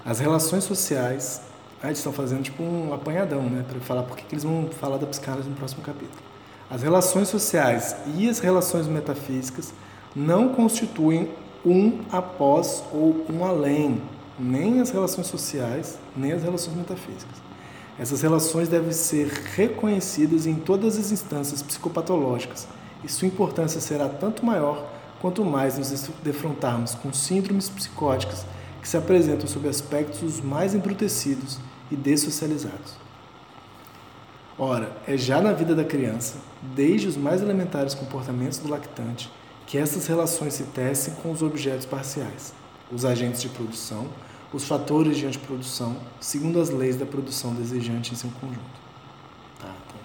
As 0.05 0.19
relações 0.19 0.63
sociais. 0.63 1.41
Ah, 1.81 1.87
eles 1.87 1.97
estão 1.97 2.13
fazendo 2.13 2.43
tipo 2.43 2.63
um 2.63 2.93
apanhadão, 2.93 3.43
né? 3.43 3.65
Para 3.67 3.79
falar 3.79 4.03
por 4.03 4.15
que 4.15 4.33
eles 4.33 4.43
vão 4.43 4.69
falar 4.69 4.97
da 4.97 5.07
psicanálise 5.07 5.49
no 5.49 5.55
próximo 5.55 5.81
capítulo. 5.81 6.21
As 6.69 6.83
relações 6.83 7.27
sociais 7.27 7.95
e 8.15 8.29
as 8.29 8.39
relações 8.39 8.87
metafísicas 8.87 9.73
não 10.15 10.49
constituem 10.49 11.29
um 11.65 12.01
após 12.11 12.83
ou 12.91 13.25
um 13.29 13.43
além, 13.43 14.01
nem 14.39 14.79
as 14.79 14.91
relações 14.91 15.27
sociais, 15.27 15.97
nem 16.15 16.31
as 16.31 16.43
relações 16.43 16.75
metafísicas. 16.77 17.44
Essas 17.97 18.21
relações 18.21 18.67
devem 18.67 18.91
ser 18.91 19.27
reconhecidas 19.55 20.45
em 20.45 20.55
todas 20.55 20.97
as 20.97 21.11
instâncias 21.11 21.61
psicopatológicas 21.61 22.67
e 23.03 23.09
sua 23.09 23.27
importância 23.27 23.79
será 23.79 24.09
tanto 24.09 24.45
maior 24.45 24.85
quanto 25.21 25.45
mais 25.45 25.77
nos 25.77 26.09
defrontarmos 26.21 26.93
com 26.95 27.13
síndromes 27.13 27.69
psicóticas 27.69 28.45
que 28.81 28.89
se 28.89 28.97
apresentam 28.97 29.47
sob 29.47 29.67
aspectos 29.67 30.21
os 30.21 30.41
mais 30.41 30.75
embrutecidos 30.75 31.57
e 31.89 31.95
dessocializados. 31.95 32.93
Ora, 34.57 34.95
é 35.07 35.17
já 35.17 35.41
na 35.41 35.53
vida 35.53 35.73
da 35.73 35.83
criança, 35.83 36.35
desde 36.75 37.07
os 37.07 37.17
mais 37.17 37.41
elementares 37.41 37.93
comportamentos 37.93 38.57
do 38.57 38.69
lactante, 38.69 39.31
que 39.65 39.77
essas 39.77 40.07
relações 40.07 40.53
se 40.53 40.63
tecem 40.63 41.13
com 41.15 41.31
os 41.31 41.41
objetos 41.41 41.85
parciais, 41.85 42.53
os 42.91 43.03
agentes 43.03 43.41
de 43.41 43.49
produção, 43.49 44.07
os 44.55 44.63
fatores 44.63 45.17
de 45.17 45.25
antiprodução, 45.25 45.97
segundo 46.17 46.61
as 46.61 46.69
leis 46.69 46.95
da 46.95 47.05
produção 47.05 47.53
desejante 47.53 48.13
em 48.13 48.15
seu 48.15 48.29
conjunto. 48.39 48.61
Tá? 49.59 49.67
Então, 49.67 49.99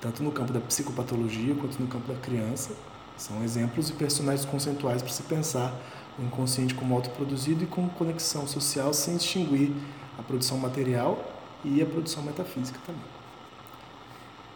tanto 0.00 0.24
no 0.24 0.32
campo 0.32 0.52
da 0.52 0.58
psicopatologia 0.58 1.54
quanto 1.54 1.80
no 1.80 1.86
campo 1.86 2.12
da 2.12 2.18
criança, 2.18 2.74
são 3.16 3.44
exemplos 3.44 3.90
e 3.90 3.92
personagens 3.92 4.44
conceituais 4.44 5.02
para 5.02 5.12
se 5.12 5.22
pensar 5.22 5.72
o 6.18 6.22
inconsciente 6.22 6.74
como 6.74 6.96
autoproduzido 6.96 7.62
e 7.62 7.66
com 7.68 7.88
conexão 7.90 8.44
social 8.44 8.92
sem 8.92 9.16
distinguir 9.16 9.70
a 10.18 10.22
produção 10.22 10.58
material 10.58 11.24
e 11.64 11.80
a 11.80 11.86
produção 11.86 12.24
metafísica 12.24 12.80
também. 12.84 13.04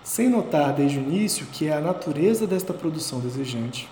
Sem 0.02 0.28
notar 0.28 0.74
desde 0.74 0.98
o 0.98 1.02
início 1.02 1.46
que 1.46 1.68
é 1.68 1.72
a 1.72 1.80
natureza 1.80 2.48
desta 2.48 2.74
produção 2.74 3.20
desejante 3.20 3.88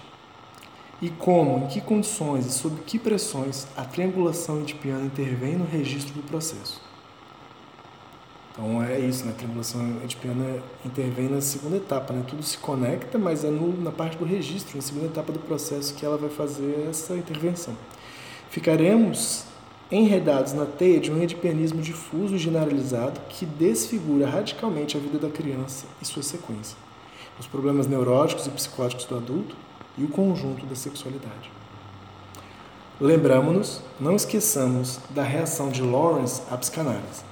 e 1.05 1.11
como, 1.11 1.67
em 1.67 1.67
que 1.67 1.83
condições 1.83 2.47
e 2.47 2.51
sob 2.51 2.81
que 2.87 2.99
pressões 2.99 3.67
a 3.77 3.85
triangulação 3.85 4.63
edipiana 4.63 5.05
intervém 5.05 5.55
no 5.55 5.67
registro 5.67 6.15
do 6.15 6.23
processo. 6.23 6.81
Então 8.51 8.83
é 8.83 8.99
isso, 8.99 9.27
né? 9.27 9.33
a 9.33 9.35
triangulação 9.35 9.99
edipiana 10.03 10.63
intervém 10.83 11.29
na 11.29 11.43
segunda 11.43 11.77
etapa, 11.77 12.15
né? 12.15 12.25
tudo 12.27 12.43
se 12.43 12.57
conecta, 12.57 13.19
mas 13.19 13.45
é 13.45 13.51
no, 13.51 13.79
na 13.83 13.91
parte 13.91 14.17
do 14.17 14.25
registro, 14.25 14.77
na 14.77 14.83
segunda 14.83 15.05
etapa 15.05 15.31
do 15.31 15.41
processo 15.41 15.93
que 15.93 16.07
ela 16.07 16.17
vai 16.17 16.31
fazer 16.31 16.87
essa 16.89 17.15
intervenção. 17.15 17.77
Ficaremos 18.49 19.45
enredados 19.93 20.55
na 20.55 20.65
teia 20.65 20.99
de 21.01 21.13
um 21.13 21.23
edipianismo 21.23 21.83
difuso 21.83 22.35
e 22.35 22.39
generalizado 22.39 23.21
que 23.29 23.45
desfigura 23.45 24.27
radicalmente 24.27 24.97
a 24.97 25.01
vida 25.01 25.19
da 25.19 25.29
criança 25.29 25.85
e 26.01 26.07
sua 26.07 26.23
sequência, 26.23 26.79
os 27.39 27.47
problemas 27.47 27.87
neuróticos 27.87 28.47
e 28.47 28.51
psicóticos 28.51 29.05
do 29.05 29.19
adulto, 29.19 29.55
e 29.97 30.05
o 30.05 30.09
conjunto 30.09 30.67
da 30.67 30.75
sexualidade. 30.75 31.51
Lembramos-nos, 33.01 33.83
não 33.99 34.15
esqueçamos 34.15 35.01
da 35.11 35.23
reação 35.23 35.69
de 35.69 35.83
Lawrence 35.83 36.43
à 36.51 36.57
psicanálise. 36.57 37.23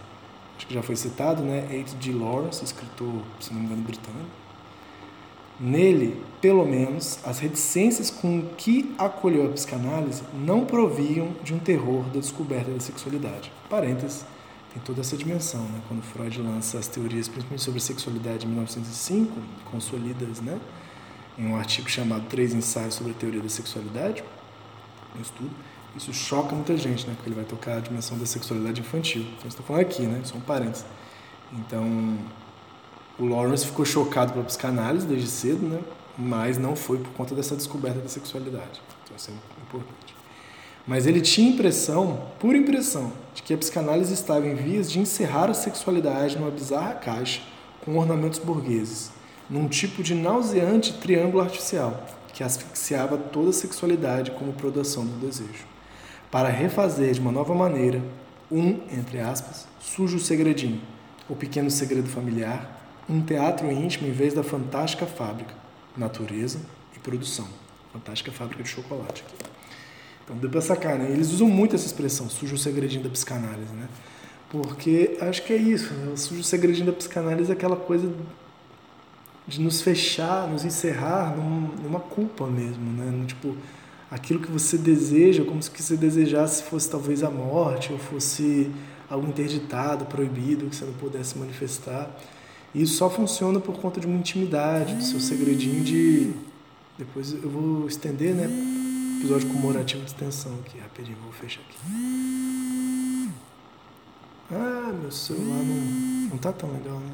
Acho 0.56 0.66
que 0.66 0.74
já 0.74 0.82
foi 0.82 0.96
citado, 0.96 1.42
né? 1.42 1.66
H.G. 1.70 2.12
Lawrence, 2.12 2.64
escritor, 2.64 3.22
se 3.40 3.52
não 3.52 3.60
me 3.60 3.66
engano, 3.66 3.82
britânico. 3.82 4.42
Nele, 5.58 6.20
pelo 6.40 6.64
menos, 6.64 7.20
as 7.24 7.38
reticências 7.38 8.10
com 8.10 8.42
que 8.56 8.94
acolheu 8.98 9.46
a 9.46 9.50
psicanálise 9.50 10.22
não 10.34 10.64
proviam 10.64 11.28
de 11.44 11.54
um 11.54 11.58
terror 11.58 12.04
da 12.06 12.18
descoberta 12.18 12.70
da 12.70 12.80
sexualidade. 12.80 13.52
Parênteses, 13.70 14.24
tem 14.72 14.82
toda 14.82 15.00
essa 15.00 15.16
dimensão, 15.16 15.60
né? 15.62 15.80
Quando 15.86 16.02
Freud 16.02 16.40
lança 16.40 16.78
as 16.78 16.88
teorias, 16.88 17.28
principalmente 17.28 17.62
sobre 17.62 17.80
sexualidade 17.80 18.46
em 18.46 18.48
1905, 18.48 19.32
consolidas, 19.70 20.40
né? 20.40 20.58
Em 21.38 21.46
um 21.46 21.56
artigo 21.56 21.88
chamado 21.88 22.26
Três 22.28 22.52
Ensaios 22.52 22.94
sobre 22.94 23.12
a 23.12 23.14
Teoria 23.14 23.40
da 23.40 23.48
Sexualidade, 23.48 24.22
um 25.16 25.20
estudo. 25.20 25.50
Isso 25.96 26.12
choca 26.12 26.54
muita 26.54 26.76
gente, 26.76 27.06
né? 27.06 27.12
Porque 27.14 27.28
ele 27.28 27.36
vai 27.36 27.44
tocar 27.44 27.76
a 27.76 27.80
dimensão 27.80 28.16
da 28.16 28.24
sexualidade 28.24 28.80
infantil. 28.80 29.26
Então, 29.36 29.48
estou 29.48 29.64
falando 29.64 29.82
aqui, 29.82 30.02
né? 30.02 30.22
São 30.24 30.40
parentes. 30.40 30.86
Então, 31.52 32.18
o 33.18 33.26
Lawrence 33.26 33.66
ficou 33.66 33.84
chocado 33.84 34.32
pela 34.32 34.44
psicanálise 34.44 35.06
desde 35.06 35.28
cedo, 35.28 35.66
né? 35.66 35.80
Mas 36.16 36.56
não 36.56 36.74
foi 36.74 36.98
por 36.98 37.10
conta 37.12 37.34
dessa 37.34 37.54
descoberta 37.54 38.00
da 38.00 38.08
sexualidade. 38.08 38.80
Então, 39.04 39.16
isso 39.16 39.30
é 39.30 39.34
importante. 39.62 40.14
Mas 40.86 41.06
ele 41.06 41.20
tinha 41.20 41.50
impressão, 41.50 42.28
pura 42.40 42.56
impressão, 42.56 43.12
de 43.34 43.42
que 43.42 43.52
a 43.52 43.58
psicanálise 43.58 44.14
estava 44.14 44.46
em 44.46 44.54
vias 44.54 44.90
de 44.90 44.98
encerrar 44.98 45.50
a 45.50 45.54
sexualidade 45.54 46.38
numa 46.38 46.50
bizarra 46.50 46.94
caixa 46.94 47.42
com 47.84 47.98
ornamentos 47.98 48.38
burgueses 48.38 49.10
num 49.48 49.68
tipo 49.68 50.02
de 50.02 50.14
nauseante 50.14 50.94
triângulo 50.94 51.42
artificial 51.42 52.06
que 52.32 52.42
asfixiava 52.42 53.16
toda 53.18 53.50
a 53.50 53.52
sexualidade 53.52 54.30
como 54.32 54.52
produção 54.52 55.04
do 55.04 55.26
desejo, 55.26 55.66
para 56.30 56.48
refazer 56.48 57.12
de 57.12 57.20
uma 57.20 57.30
nova 57.30 57.54
maneira 57.54 58.02
um, 58.50 58.80
entre 58.90 59.20
aspas, 59.20 59.66
sujo 59.80 60.18
segredinho, 60.18 60.80
o 61.28 61.34
pequeno 61.34 61.70
segredo 61.70 62.08
familiar, 62.08 62.80
um 63.08 63.20
teatro 63.20 63.70
íntimo 63.70 64.08
em 64.08 64.12
vez 64.12 64.34
da 64.34 64.42
fantástica 64.42 65.06
fábrica, 65.06 65.54
natureza 65.96 66.58
e 66.94 66.98
produção. 66.98 67.46
Fantástica 67.92 68.32
fábrica 68.32 68.62
de 68.62 68.68
chocolate. 68.68 69.24
Então 70.24 70.36
deu 70.36 70.48
para 70.48 70.60
sacar, 70.60 70.98
né? 70.98 71.10
Eles 71.10 71.30
usam 71.30 71.48
muito 71.48 71.74
essa 71.74 71.86
expressão, 71.86 72.28
sujo 72.30 72.56
segredinho 72.56 73.02
da 73.02 73.10
psicanálise, 73.10 73.72
né? 73.72 73.88
Porque 74.48 75.16
acho 75.20 75.42
que 75.42 75.52
é 75.52 75.56
isso, 75.56 75.92
né? 75.94 76.12
o 76.12 76.16
sujo 76.16 76.42
segredinho 76.42 76.86
da 76.86 76.92
psicanálise 76.92 77.50
é 77.50 77.54
aquela 77.54 77.76
coisa 77.76 78.12
de 79.46 79.60
nos 79.60 79.80
fechar, 79.80 80.48
nos 80.48 80.64
encerrar 80.64 81.36
num, 81.36 81.82
numa 81.82 82.00
culpa 82.00 82.46
mesmo, 82.46 82.84
né? 82.92 83.24
Tipo, 83.26 83.56
aquilo 84.10 84.40
que 84.40 84.50
você 84.50 84.78
deseja, 84.78 85.44
como 85.44 85.62
se 85.62 85.70
você 85.70 85.96
desejasse 85.96 86.62
fosse 86.64 86.90
talvez 86.90 87.22
a 87.22 87.30
morte 87.30 87.92
ou 87.92 87.98
fosse 87.98 88.70
algo 89.10 89.26
interditado, 89.26 90.06
proibido, 90.06 90.66
que 90.66 90.76
você 90.76 90.84
não 90.84 90.94
pudesse 90.94 91.36
manifestar. 91.38 92.10
E 92.74 92.82
isso 92.82 92.96
só 92.96 93.10
funciona 93.10 93.60
por 93.60 93.78
conta 93.78 94.00
de 94.00 94.06
uma 94.06 94.16
intimidade, 94.16 94.94
do 94.94 95.02
seu 95.02 95.20
segredinho 95.20 95.82
de. 95.84 96.32
Depois 96.96 97.32
eu 97.32 97.50
vou 97.50 97.86
estender, 97.86 98.34
né? 98.34 98.48
Episódio 99.18 99.48
comemorativo 99.48 100.02
de 100.02 100.10
extensão 100.10 100.52
aqui, 100.60 100.78
rapidinho, 100.78 101.16
vou 101.22 101.32
fechar 101.32 101.60
aqui. 101.60 101.76
Ah, 104.50 104.92
meu 105.00 105.10
celular 105.10 105.62
não, 105.62 106.30
não 106.30 106.38
tá 106.38 106.52
tão 106.52 106.70
legal, 106.72 106.98
né? 106.98 107.12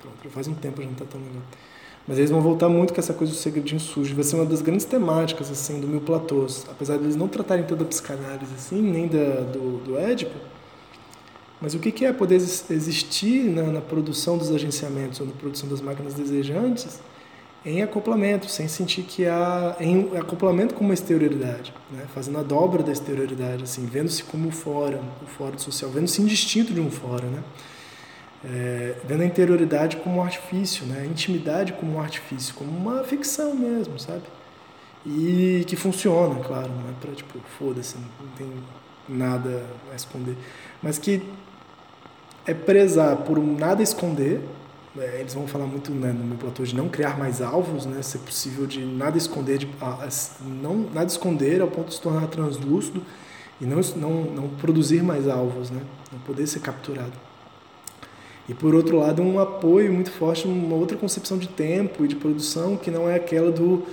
Pronto, 0.00 0.30
faz 0.30 0.48
um 0.48 0.54
tempo 0.54 0.80
já 0.80 0.88
não 0.88 0.94
tá 0.94 1.04
tão 1.04 1.20
legal. 1.20 1.42
Mas 2.06 2.18
eles 2.18 2.30
vão 2.30 2.40
voltar 2.40 2.68
muito 2.68 2.92
com 2.92 3.00
essa 3.00 3.14
coisa 3.14 3.32
do 3.32 3.38
segredinho 3.38 3.80
sujo. 3.80 4.14
Vai 4.14 4.24
ser 4.24 4.36
uma 4.36 4.46
das 4.46 4.62
grandes 4.62 4.84
temáticas 4.84 5.50
assim 5.50 5.80
do 5.80 5.86
Mil 5.86 6.00
Platôs. 6.00 6.66
Apesar 6.70 6.96
de 6.96 7.04
eles 7.04 7.16
não 7.16 7.28
tratarem 7.28 7.64
toda 7.64 7.84
a 7.84 7.86
psicanálise 7.86 8.52
assim, 8.56 8.80
nem 8.82 9.06
da, 9.06 9.40
do, 9.42 9.78
do 9.84 9.98
Édipo. 9.98 10.34
Mas 11.60 11.74
o 11.74 11.78
que 11.78 12.04
é 12.04 12.12
poder 12.12 12.36
existir 12.36 13.44
na, 13.44 13.64
na 13.64 13.80
produção 13.80 14.38
dos 14.38 14.50
agenciamentos 14.50 15.20
ou 15.20 15.26
na 15.26 15.32
produção 15.32 15.68
das 15.68 15.80
máquinas 15.80 16.14
desejantes 16.14 16.98
em 17.64 17.82
acoplamento, 17.82 18.50
sem 18.50 18.66
sentir 18.66 19.02
que 19.02 19.26
há 19.26 19.76
em 19.78 20.16
acoplamento 20.16 20.74
com 20.74 20.82
uma 20.82 20.94
exterioridade, 20.94 21.74
né? 21.90 22.06
fazendo 22.14 22.38
a 22.38 22.42
dobra 22.42 22.82
da 22.82 22.90
exterioridade, 22.90 23.64
assim, 23.64 23.84
vendo-se 23.84 24.24
como 24.24 24.50
fora, 24.50 25.00
o 25.22 25.26
fora 25.26 25.58
social, 25.58 25.90
vendo-se 25.90 26.22
indistinto 26.22 26.72
de 26.72 26.80
um 26.80 26.90
fora, 26.90 27.26
né? 27.26 27.42
É, 28.44 28.94
vendo 29.04 29.22
a 29.22 29.26
interioridade 29.26 29.96
como 29.98 30.16
um 30.16 30.22
artifício, 30.22 30.86
né? 30.86 31.02
a 31.02 31.06
intimidade 31.06 31.72
como 31.74 31.96
um 31.96 32.00
artifício, 32.00 32.54
como 32.54 32.70
uma 32.70 33.04
ficção 33.04 33.54
mesmo, 33.54 33.98
sabe? 33.98 34.22
E 35.04 35.64
que 35.66 35.76
funciona, 35.76 36.40
claro, 36.40 36.68
não 36.68 36.90
é 36.90 36.92
para 37.00 37.12
tipo, 37.12 37.38
foda-se, 37.58 37.96
não 37.96 38.28
tem 38.36 38.52
nada 39.08 39.64
a 39.92 39.96
esconder, 39.96 40.36
mas 40.82 40.98
que 40.98 41.22
é 42.46 42.54
prezar 42.54 43.16
por 43.18 43.38
um 43.38 43.56
nada 43.56 43.82
esconder, 43.82 44.40
é, 44.98 45.20
eles 45.20 45.34
vão 45.34 45.46
falar 45.46 45.66
muito 45.66 45.90
né, 45.92 46.12
no 46.12 46.24
meu 46.24 46.36
platô 46.36 46.64
de 46.64 46.74
não 46.74 46.88
criar 46.88 47.18
mais 47.18 47.40
alvos, 47.40 47.86
né, 47.86 48.02
ser 48.02 48.18
possível 48.18 48.66
de 48.66 48.84
nada 48.84 49.16
esconder, 49.16 49.58
de, 49.58 49.68
não 50.42 50.76
nada 50.92 51.06
esconder 51.06 51.60
ao 51.60 51.68
ponto 51.68 51.88
de 51.88 51.94
se 51.94 52.00
tornar 52.00 52.26
translúcido 52.26 53.02
e 53.60 53.64
não, 53.64 53.80
não, 53.96 54.24
não 54.32 54.48
produzir 54.48 55.02
mais 55.02 55.28
alvos, 55.28 55.70
né, 55.70 55.80
não 56.12 56.18
poder 56.20 56.46
ser 56.46 56.60
capturado. 56.60 57.29
E 58.50 58.54
por 58.54 58.74
outro 58.74 58.98
lado, 58.98 59.22
um 59.22 59.38
apoio 59.38 59.92
muito 59.92 60.10
forte, 60.10 60.48
uma 60.48 60.74
outra 60.74 60.96
concepção 60.96 61.38
de 61.38 61.46
tempo 61.46 62.04
e 62.04 62.08
de 62.08 62.16
produção 62.16 62.76
que 62.76 62.90
não 62.90 63.08
é 63.08 63.14
aquela 63.14 63.52
do 63.52 63.84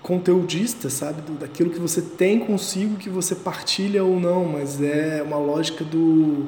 conteudista, 0.00 0.88
sabe? 0.88 1.22
Do, 1.22 1.32
daquilo 1.32 1.70
que 1.70 1.80
você 1.80 2.00
tem 2.00 2.38
consigo, 2.38 2.94
que 2.94 3.10
você 3.10 3.34
partilha 3.34 4.04
ou 4.04 4.20
não, 4.20 4.44
mas 4.44 4.80
é 4.80 5.20
uma 5.26 5.38
lógica 5.38 5.82
do, 5.82 6.46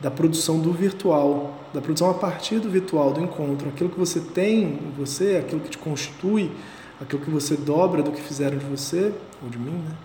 da 0.00 0.12
produção 0.12 0.60
do 0.60 0.72
virtual, 0.72 1.58
da 1.74 1.80
produção 1.80 2.08
a 2.08 2.14
partir 2.14 2.60
do 2.60 2.70
virtual, 2.70 3.12
do 3.12 3.20
encontro. 3.20 3.68
Aquilo 3.68 3.90
que 3.90 3.98
você 3.98 4.20
tem 4.20 4.62
em 4.62 4.92
você, 4.96 5.38
aquilo 5.44 5.60
que 5.60 5.70
te 5.70 5.78
constitui, 5.78 6.52
aquilo 7.00 7.20
que 7.20 7.30
você 7.30 7.56
dobra 7.56 8.00
do 8.00 8.12
que 8.12 8.22
fizeram 8.22 8.56
de 8.56 8.64
você, 8.64 9.12
ou 9.42 9.50
de 9.50 9.58
mim, 9.58 9.72
né? 9.72 9.96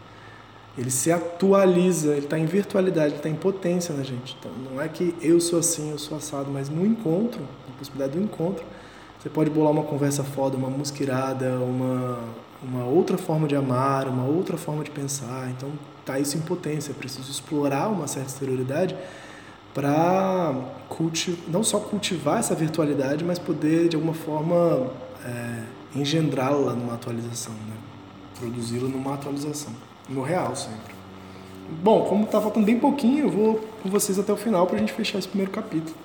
Ele 0.77 0.91
se 0.91 1.11
atualiza, 1.11 2.11
ele 2.11 2.25
está 2.25 2.37
em 2.37 2.45
virtualidade, 2.45 3.09
ele 3.09 3.17
está 3.17 3.29
em 3.29 3.35
potência 3.35 3.95
na 3.95 4.03
gente. 4.03 4.35
Então, 4.39 4.51
não 4.69 4.81
é 4.81 4.87
que 4.87 5.15
eu 5.21 5.39
sou 5.39 5.59
assim, 5.59 5.91
eu 5.91 5.97
sou 5.97 6.17
assado, 6.17 6.51
mas 6.51 6.69
no 6.69 6.85
encontro, 6.85 7.41
na 7.41 7.75
possibilidade 7.77 8.17
do 8.17 8.23
encontro, 8.23 8.65
você 9.17 9.29
pode 9.29 9.49
bolar 9.49 9.71
uma 9.71 9.83
conversa 9.83 10.23
foda, 10.23 10.57
uma 10.57 10.69
música 10.69 11.01
irada, 11.01 11.57
uma, 11.59 12.19
uma 12.61 12.85
outra 12.85 13.17
forma 13.17 13.47
de 13.47 13.55
amar, 13.55 14.07
uma 14.07 14.25
outra 14.25 14.57
forma 14.57 14.83
de 14.83 14.91
pensar. 14.91 15.49
Então, 15.49 15.71
tá 16.05 16.19
isso 16.19 16.37
em 16.37 16.41
potência. 16.41 16.91
É 16.91 16.93
preciso 16.93 17.31
explorar 17.31 17.87
uma 17.87 18.07
certa 18.07 18.29
exterioridade 18.29 18.95
para 19.73 20.55
não 21.47 21.63
só 21.63 21.79
cultivar 21.79 22.39
essa 22.39 22.55
virtualidade, 22.55 23.23
mas 23.25 23.39
poder 23.39 23.89
de 23.89 23.95
alguma 23.95 24.13
forma 24.13 24.91
é, 25.25 25.63
engendrá-la 25.99 26.73
numa 26.73 26.93
atualização, 26.93 27.53
né? 27.53 27.75
produzi-la 28.39 28.87
numa 28.87 29.13
atualização, 29.13 29.73
no 30.07 30.21
real 30.21 30.55
sempre. 30.55 30.95
Bom, 31.81 32.05
como 32.05 32.25
está 32.25 32.39
faltando 32.39 32.65
bem 32.65 32.79
pouquinho, 32.79 33.25
eu 33.25 33.29
vou 33.29 33.67
com 33.81 33.89
vocês 33.89 34.19
até 34.19 34.31
o 34.31 34.37
final 34.37 34.67
para 34.67 34.77
a 34.77 34.79
gente 34.79 34.93
fechar 34.93 35.17
esse 35.17 35.27
primeiro 35.27 35.51
capítulo. 35.51 35.95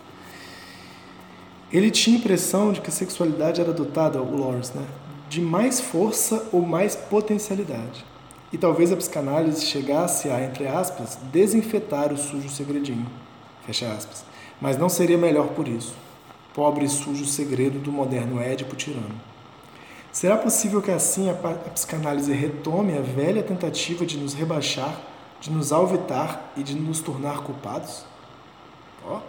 Ele 1.72 1.90
tinha 1.90 2.16
a 2.16 2.18
impressão 2.18 2.72
de 2.72 2.80
que 2.80 2.88
a 2.88 2.92
sexualidade 2.92 3.60
era 3.60 3.72
dotada, 3.72 4.20
o 4.20 4.36
Lawrence, 4.36 4.76
né, 4.76 4.84
de 5.28 5.40
mais 5.40 5.80
força 5.80 6.48
ou 6.50 6.62
mais 6.62 6.96
potencialidade. 6.96 8.04
E 8.52 8.58
talvez 8.58 8.90
a 8.90 8.96
psicanálise 8.96 9.64
chegasse 9.64 10.28
a, 10.28 10.42
entre 10.42 10.66
aspas, 10.66 11.16
desinfetar 11.30 12.12
o 12.12 12.16
sujo 12.16 12.48
segredinho. 12.48 13.06
Fecha 13.64 13.86
aspas. 13.92 14.24
Mas 14.60 14.76
não 14.76 14.88
seria 14.88 15.16
melhor 15.16 15.48
por 15.48 15.68
isso. 15.68 15.94
Pobre 16.52 16.84
e 16.84 16.88
sujo 16.88 17.24
segredo 17.24 17.78
do 17.78 17.92
moderno 17.92 18.40
Édipo 18.40 18.74
tirano. 18.74 19.29
Será 20.12 20.36
possível 20.36 20.82
que 20.82 20.90
assim 20.90 21.30
a, 21.30 21.34
psicanálise 21.34 22.32
retome 22.32 22.98
a 22.98 23.00
velha 23.00 23.42
tentativa 23.42 24.04
de 24.04 24.18
nos 24.18 24.34
rebaixar, 24.34 25.00
de 25.40 25.50
nos 25.50 25.70
alvetar 25.72 26.52
e 26.56 26.62
de 26.62 26.74
nos 26.74 27.00
tornar 27.00 27.42
culpados? 27.42 28.04
Ó. 29.06 29.20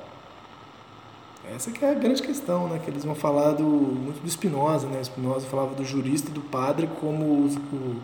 Essa 1.55 1.71
que 1.71 1.83
é 1.83 1.91
a 1.91 1.93
grande 1.93 2.21
questão, 2.21 2.67
né? 2.67 2.79
Que 2.83 2.89
eles 2.89 3.03
vão 3.03 3.13
falar 3.13 3.51
do, 3.51 3.63
muito 3.63 4.21
do 4.21 4.29
Spinoza, 4.29 4.87
né? 4.87 5.03
Spinoza 5.03 5.45
falava 5.47 5.75
do 5.75 5.83
jurista 5.83 6.29
e 6.29 6.33
do 6.33 6.41
padre 6.41 6.89
como 6.99 7.45
os, 7.45 7.55
o, 7.55 8.01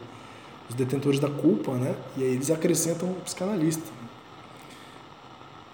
os 0.70 0.76
detentores 0.76 1.20
da 1.20 1.30
culpa, 1.30 1.72
né? 1.74 1.96
E 2.16 2.24
aí 2.24 2.34
eles 2.34 2.52
acrescentam 2.52 3.10
o 3.10 3.16
psicanalista, 3.22 3.84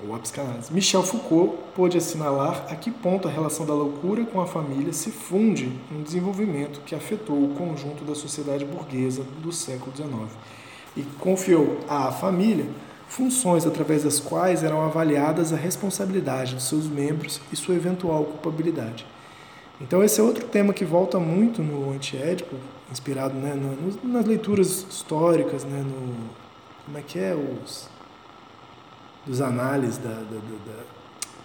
ou 0.07 0.15
a 0.15 0.19
psicanálise. 0.19 0.71
Michel 0.73 1.03
Foucault 1.03 1.57
pôde 1.75 1.97
assinalar 1.97 2.65
a 2.69 2.75
que 2.75 2.91
ponto 2.91 3.27
a 3.27 3.31
relação 3.31 3.65
da 3.65 3.73
loucura 3.73 4.25
com 4.25 4.41
a 4.41 4.45
família 4.45 4.93
se 4.93 5.11
funde 5.11 5.71
um 5.91 6.01
desenvolvimento 6.01 6.81
que 6.81 6.95
afetou 6.95 7.43
o 7.43 7.55
conjunto 7.55 8.03
da 8.03 8.15
sociedade 8.15 8.65
burguesa 8.65 9.23
do 9.41 9.51
século 9.51 9.95
XIX 9.95 10.31
e 10.95 11.03
confiou 11.19 11.79
à 11.87 12.11
família 12.11 12.65
funções 13.07 13.65
através 13.65 14.03
das 14.03 14.19
quais 14.19 14.63
eram 14.63 14.83
avaliadas 14.83 15.53
a 15.53 15.55
responsabilidade 15.55 16.55
de 16.55 16.63
seus 16.63 16.87
membros 16.87 17.39
e 17.51 17.55
sua 17.55 17.75
eventual 17.75 18.23
culpabilidade. 18.25 19.05
Então 19.79 20.03
esse 20.03 20.19
é 20.19 20.23
outro 20.23 20.45
tema 20.47 20.73
que 20.73 20.85
volta 20.85 21.19
muito 21.19 21.61
no 21.61 21.91
antiédipo, 21.91 22.55
inspirado 22.91 23.35
né, 23.35 23.53
nas 24.03 24.25
leituras 24.25 24.85
históricas, 24.89 25.63
né, 25.63 25.79
no 25.79 26.43
como 26.85 26.97
é 26.97 27.01
que 27.01 27.17
é 27.17 27.33
os 27.33 27.87
dos 29.25 29.41
análises 29.41 29.97
da, 29.97 30.09
da, 30.09 30.37
da, 30.65 30.83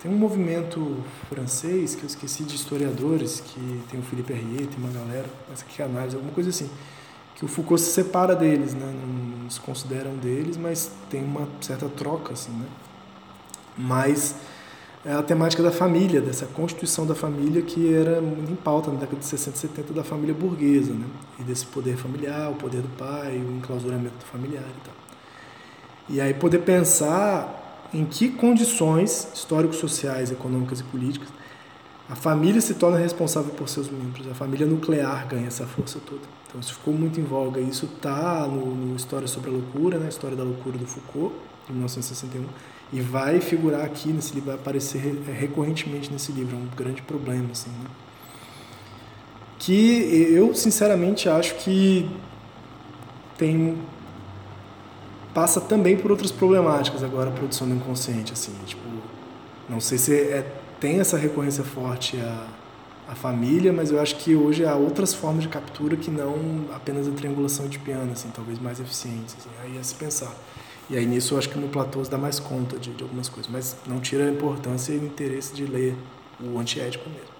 tem 0.02 0.10
um 0.10 0.16
movimento 0.16 0.96
francês 1.28 1.94
que 1.94 2.02
eu 2.02 2.06
esqueci 2.06 2.44
de 2.44 2.54
historiadores 2.54 3.40
que 3.40 3.82
tem 3.90 3.98
o 3.98 4.02
Philippe 4.02 4.32
Herrier, 4.32 4.66
tem 4.66 4.78
uma 4.78 4.92
galera, 4.92 5.26
mas 5.48 5.62
que 5.62 5.82
análise, 5.82 6.14
alguma 6.14 6.32
coisa 6.32 6.50
assim 6.50 6.70
que 7.38 7.44
o 7.44 7.48
Foucault 7.48 7.80
se 7.80 7.92
separa 7.92 8.34
deles, 8.34 8.74
né? 8.74 8.92
não 9.40 9.48
se 9.48 9.60
consideram 9.60 10.16
deles, 10.16 10.56
mas 10.56 10.90
tem 11.08 11.22
uma 11.22 11.46
certa 11.60 11.88
troca, 11.88 12.32
assim, 12.32 12.50
né? 12.50 12.66
Mas 13.76 14.34
é 15.04 15.12
a 15.12 15.22
temática 15.22 15.62
da 15.62 15.70
família, 15.70 16.20
dessa 16.20 16.46
constituição 16.46 17.06
da 17.06 17.14
família 17.14 17.62
que 17.62 17.94
era 17.94 18.20
muito 18.20 18.50
em 18.50 18.56
pauta 18.56 18.90
na 18.90 18.98
década 18.98 19.20
de 19.20 19.24
60 19.24 19.56
e 19.56 19.60
70 19.60 19.92
da 19.92 20.02
família 20.02 20.34
burguesa, 20.34 20.92
né? 20.92 21.06
E 21.38 21.44
desse 21.44 21.64
poder 21.66 21.96
familiar, 21.96 22.50
o 22.50 22.56
poder 22.56 22.82
do 22.82 22.88
pai, 22.98 23.38
o 23.38 23.56
enclausuramento 23.56 24.26
familiar 24.26 24.64
e 24.64 24.84
tal. 24.84 24.94
E 26.08 26.20
aí 26.20 26.34
poder 26.34 26.58
pensar 26.58 27.67
em 27.92 28.04
que 28.04 28.28
condições 28.28 29.28
histórico-sociais, 29.34 30.30
econômicas 30.30 30.80
e 30.80 30.84
políticas 30.84 31.28
a 32.08 32.16
família 32.16 32.60
se 32.60 32.72
torna 32.74 32.96
responsável 32.96 33.52
por 33.52 33.68
seus 33.68 33.90
membros, 33.90 34.26
a 34.26 34.34
família 34.34 34.66
nuclear 34.66 35.28
ganha 35.28 35.46
essa 35.46 35.66
força 35.66 36.00
toda. 36.06 36.22
Então 36.46 36.58
isso 36.58 36.72
ficou 36.72 36.94
muito 36.94 37.20
em 37.20 37.22
voga. 37.22 37.60
Isso 37.60 37.84
está 37.84 38.46
no, 38.46 38.74
no, 38.74 38.96
História 38.96 39.28
sobre 39.28 39.50
a 39.50 39.52
Loucura, 39.52 39.98
né? 39.98 40.08
História 40.08 40.34
da 40.34 40.42
Loucura 40.42 40.78
do 40.78 40.86
Foucault, 40.86 41.34
de 41.66 41.72
1961, 41.72 42.46
e 42.94 43.00
vai 43.02 43.42
figurar 43.42 43.84
aqui 43.84 44.08
nesse 44.08 44.32
livro, 44.32 44.46
vai 44.46 44.54
aparecer 44.54 44.98
recorrentemente 45.26 46.10
nesse 46.10 46.32
livro. 46.32 46.56
É 46.56 46.58
um 46.58 46.74
grande 46.74 47.02
problema, 47.02 47.48
assim, 47.52 47.68
né? 47.68 47.90
Que 49.58 50.32
eu, 50.32 50.54
sinceramente, 50.54 51.28
acho 51.28 51.56
que 51.56 52.08
tem 53.36 53.76
passa 55.38 55.60
também 55.60 55.96
por 55.96 56.10
outras 56.10 56.32
problemáticas 56.32 57.04
agora 57.04 57.30
a 57.30 57.32
produção 57.32 57.68
do 57.68 57.72
inconsciente, 57.72 58.32
assim, 58.32 58.52
tipo, 58.66 58.82
não 59.68 59.78
sei 59.78 59.96
se 59.96 60.12
é 60.12 60.44
tem 60.80 60.98
essa 60.98 61.16
recorrência 61.16 61.62
forte 61.62 62.16
à, 62.16 62.46
à 63.12 63.14
família, 63.14 63.72
mas 63.72 63.92
eu 63.92 64.00
acho 64.00 64.16
que 64.16 64.34
hoje 64.34 64.64
há 64.64 64.74
outras 64.74 65.14
formas 65.14 65.44
de 65.44 65.48
captura 65.48 65.96
que 65.96 66.10
não 66.10 66.64
apenas 66.74 67.06
a 67.06 67.12
triangulação 67.12 67.68
de 67.68 67.78
piano, 67.78 68.10
assim, 68.10 68.30
talvez 68.34 68.58
mais 68.58 68.80
eficientes. 68.80 69.36
Assim, 69.38 69.48
aí 69.62 69.78
é 69.78 69.82
se 69.84 69.94
pensar. 69.94 70.34
E 70.90 70.96
aí 70.96 71.06
nisso 71.06 71.34
eu 71.34 71.38
acho 71.38 71.48
que 71.48 71.58
no 71.58 71.68
Platô 71.68 72.02
dá 72.02 72.18
mais 72.18 72.40
conta 72.40 72.76
de, 72.76 72.90
de 72.90 73.02
algumas 73.04 73.28
coisas, 73.28 73.48
mas 73.48 73.76
não 73.86 74.00
tira 74.00 74.24
a 74.24 74.30
importância 74.30 74.92
e 74.92 74.98
o 74.98 75.04
interesse 75.04 75.54
de 75.54 75.66
ler 75.66 75.94
o 76.40 76.58
antiético 76.58 77.08
mesmo. 77.08 77.38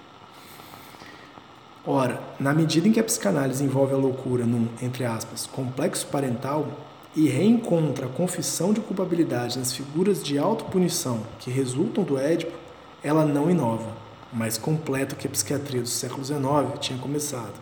Ora, 1.84 2.22
na 2.38 2.54
medida 2.54 2.86
em 2.86 2.92
que 2.92 3.00
a 3.00 3.04
psicanálise 3.04 3.64
envolve 3.64 3.92
a 3.92 3.96
loucura 3.96 4.44
num, 4.44 4.68
entre 4.80 5.04
aspas, 5.04 5.48
complexo 5.48 6.06
parental 6.06 6.86
e 7.18 7.28
reencontra 7.28 8.06
a 8.06 8.08
confissão 8.08 8.72
de 8.72 8.80
culpabilidade 8.80 9.58
nas 9.58 9.72
figuras 9.72 10.22
de 10.22 10.38
autopunição 10.38 11.26
que 11.40 11.50
resultam 11.50 12.04
do 12.04 12.16
Édipo, 12.16 12.56
ela 13.02 13.24
não 13.24 13.50
inova, 13.50 13.90
mas 14.32 14.56
completa 14.56 15.16
o 15.16 15.18
que 15.18 15.26
a 15.26 15.30
psiquiatria 15.30 15.82
do 15.82 15.88
século 15.88 16.24
XIX 16.24 16.78
tinha 16.78 16.96
começado, 16.96 17.54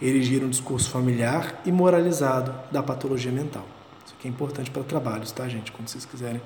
erigir 0.00 0.44
um 0.44 0.48
discurso 0.48 0.88
familiar 0.90 1.60
e 1.66 1.72
moralizado 1.72 2.54
da 2.70 2.84
patologia 2.84 3.32
mental. 3.32 3.66
Isso 4.06 4.14
aqui 4.16 4.28
é 4.28 4.30
importante 4.30 4.70
para 4.70 4.84
trabalhos, 4.84 5.32
tá, 5.32 5.48
gente? 5.48 5.72
Quando 5.72 5.88
vocês 5.88 6.04
quiserem 6.04 6.40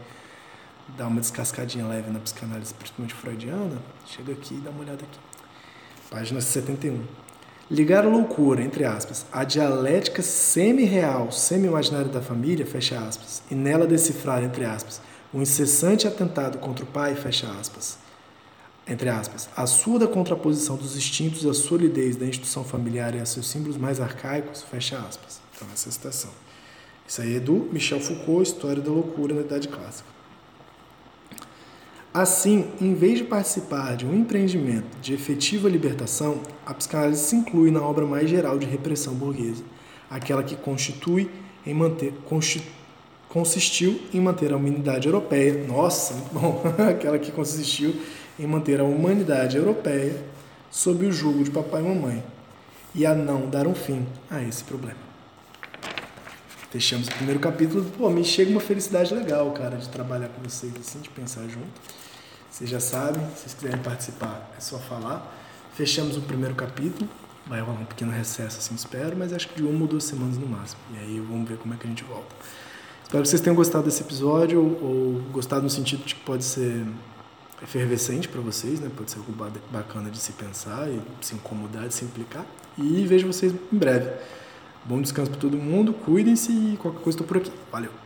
dar 0.96 1.08
uma 1.08 1.20
descascadinha 1.20 1.86
leve 1.86 2.10
na 2.10 2.18
psicanálise, 2.18 2.72
principalmente 2.72 3.12
freudiana, 3.12 3.76
chega 4.06 4.32
aqui 4.32 4.54
e 4.54 4.60
dá 4.60 4.70
uma 4.70 4.80
olhada 4.80 5.04
aqui. 5.04 5.18
Página 6.08 6.40
71. 6.40 7.02
Ligar 7.70 8.04
a 8.04 8.08
loucura, 8.08 8.62
entre 8.62 8.84
aspas, 8.84 9.24
à 9.32 9.42
dialética 9.42 10.20
semi-real, 10.20 11.32
semi-imaginária 11.32 12.10
da 12.10 12.20
família, 12.20 12.66
fecha 12.66 12.98
aspas, 12.98 13.42
e 13.50 13.54
nela 13.54 13.86
decifrar, 13.86 14.44
entre 14.44 14.66
aspas, 14.66 15.00
o 15.32 15.40
incessante 15.40 16.06
atentado 16.06 16.58
contra 16.58 16.84
o 16.84 16.88
pai, 16.88 17.14
fecha 17.14 17.50
aspas, 17.58 17.98
entre 18.86 19.08
aspas, 19.08 19.48
a 19.56 19.66
surda 19.66 20.06
contraposição 20.06 20.76
dos 20.76 20.94
instintos 20.94 21.46
à 21.46 21.54
solidez 21.54 22.16
da 22.16 22.26
instituição 22.26 22.62
familiar 22.62 23.14
e 23.14 23.20
a 23.20 23.24
seus 23.24 23.48
símbolos 23.48 23.78
mais 23.78 23.98
arcaicos, 23.98 24.62
fecha 24.62 24.98
aspas. 24.98 25.40
Então, 25.56 25.66
essa 25.72 25.88
é 25.88 25.92
citação. 25.92 26.30
Isso 27.08 27.22
aí 27.22 27.36
é 27.36 27.40
do 27.40 27.68
Michel 27.72 28.00
Foucault, 28.00 28.42
História 28.42 28.82
da 28.82 28.90
Loucura 28.90 29.34
na 29.34 29.40
Idade 29.40 29.68
Clássica. 29.68 30.13
Assim, 32.14 32.70
em 32.80 32.94
vez 32.94 33.18
de 33.18 33.24
participar 33.24 33.96
de 33.96 34.06
um 34.06 34.14
empreendimento 34.14 34.86
de 35.02 35.12
efetiva 35.12 35.68
libertação, 35.68 36.40
a 36.64 36.72
psicanálise 36.72 37.24
se 37.24 37.34
inclui 37.34 37.72
na 37.72 37.82
obra 37.82 38.06
mais 38.06 38.30
geral 38.30 38.56
de 38.56 38.66
repressão 38.66 39.14
burguesa, 39.14 39.64
aquela 40.08 40.44
que 40.44 40.54
constitui 40.54 41.28
em 41.66 41.74
manter, 41.74 42.14
consistiu 43.28 44.00
em 44.12 44.20
manter 44.20 44.52
a 44.52 44.56
humanidade 44.56 45.08
europeia, 45.08 45.66
nossa, 45.66 46.14
bom, 46.30 46.62
aquela 46.88 47.18
que 47.18 47.32
consistiu 47.32 47.96
em 48.38 48.46
manter 48.46 48.78
a 48.78 48.84
humanidade 48.84 49.56
europeia 49.56 50.24
sob 50.70 51.04
o 51.06 51.10
jugo 51.10 51.42
de 51.42 51.50
papai 51.50 51.80
e 51.82 51.84
mamãe 51.84 52.24
e 52.94 53.04
a 53.04 53.12
não 53.12 53.50
dar 53.50 53.66
um 53.66 53.74
fim 53.74 54.06
a 54.30 54.40
esse 54.40 54.62
problema. 54.62 55.02
Fechamos 56.70 57.08
o 57.08 57.10
primeiro 57.12 57.40
capítulo. 57.40 57.84
Pô, 57.98 58.08
me 58.08 58.24
chega 58.24 58.52
uma 58.52 58.60
felicidade 58.60 59.12
legal, 59.12 59.50
cara, 59.50 59.76
de 59.76 59.88
trabalhar 59.88 60.28
com 60.28 60.48
vocês, 60.48 60.72
assim, 60.78 61.00
de 61.00 61.08
pensar 61.08 61.42
junto. 61.48 62.03
Vocês 62.54 62.70
já 62.70 62.78
sabem, 62.78 63.20
se 63.30 63.40
vocês 63.40 63.54
quiserem 63.54 63.80
participar, 63.80 64.48
é 64.56 64.60
só 64.60 64.78
falar. 64.78 65.28
Fechamos 65.74 66.16
o 66.16 66.20
primeiro 66.20 66.54
capítulo. 66.54 67.10
Vai 67.48 67.60
rolar 67.60 67.80
um 67.80 67.84
pequeno 67.84 68.12
recesso, 68.12 68.58
assim, 68.58 68.76
espero, 68.76 69.16
mas 69.16 69.32
acho 69.32 69.48
que 69.48 69.56
de 69.56 69.64
uma 69.64 69.80
ou 69.80 69.88
duas 69.88 70.04
semanas 70.04 70.38
no 70.38 70.46
máximo. 70.46 70.80
E 70.94 70.98
aí 70.98 71.18
vamos 71.18 71.48
ver 71.48 71.58
como 71.58 71.74
é 71.74 71.76
que 71.76 71.84
a 71.84 71.90
gente 71.90 72.04
volta. 72.04 72.32
Espero 73.02 73.24
que 73.24 73.28
vocês 73.28 73.42
tenham 73.42 73.56
gostado 73.56 73.86
desse 73.86 74.02
episódio, 74.02 74.60
ou 74.60 75.20
gostado 75.32 75.64
no 75.64 75.68
sentido 75.68 76.04
de 76.04 76.14
que 76.14 76.20
pode 76.20 76.44
ser 76.44 76.86
efervescente 77.60 78.28
para 78.28 78.40
vocês, 78.40 78.78
né? 78.78 78.88
Pode 78.96 79.10
ser 79.10 79.18
algo 79.18 79.32
bacana 79.72 80.08
de 80.08 80.18
se 80.18 80.30
pensar 80.30 80.88
e 80.88 81.02
se 81.22 81.34
incomodar, 81.34 81.88
de 81.88 81.94
se 81.94 82.04
implicar. 82.04 82.46
E 82.78 83.04
vejo 83.04 83.26
vocês 83.26 83.52
em 83.52 83.76
breve. 83.76 84.12
Bom 84.84 85.02
descanso 85.02 85.28
para 85.28 85.40
todo 85.40 85.56
mundo, 85.56 85.92
cuidem-se 85.92 86.52
e 86.52 86.76
qualquer 86.76 87.02
coisa 87.02 87.16
estou 87.16 87.26
por 87.26 87.38
aqui. 87.38 87.50
Valeu! 87.72 88.03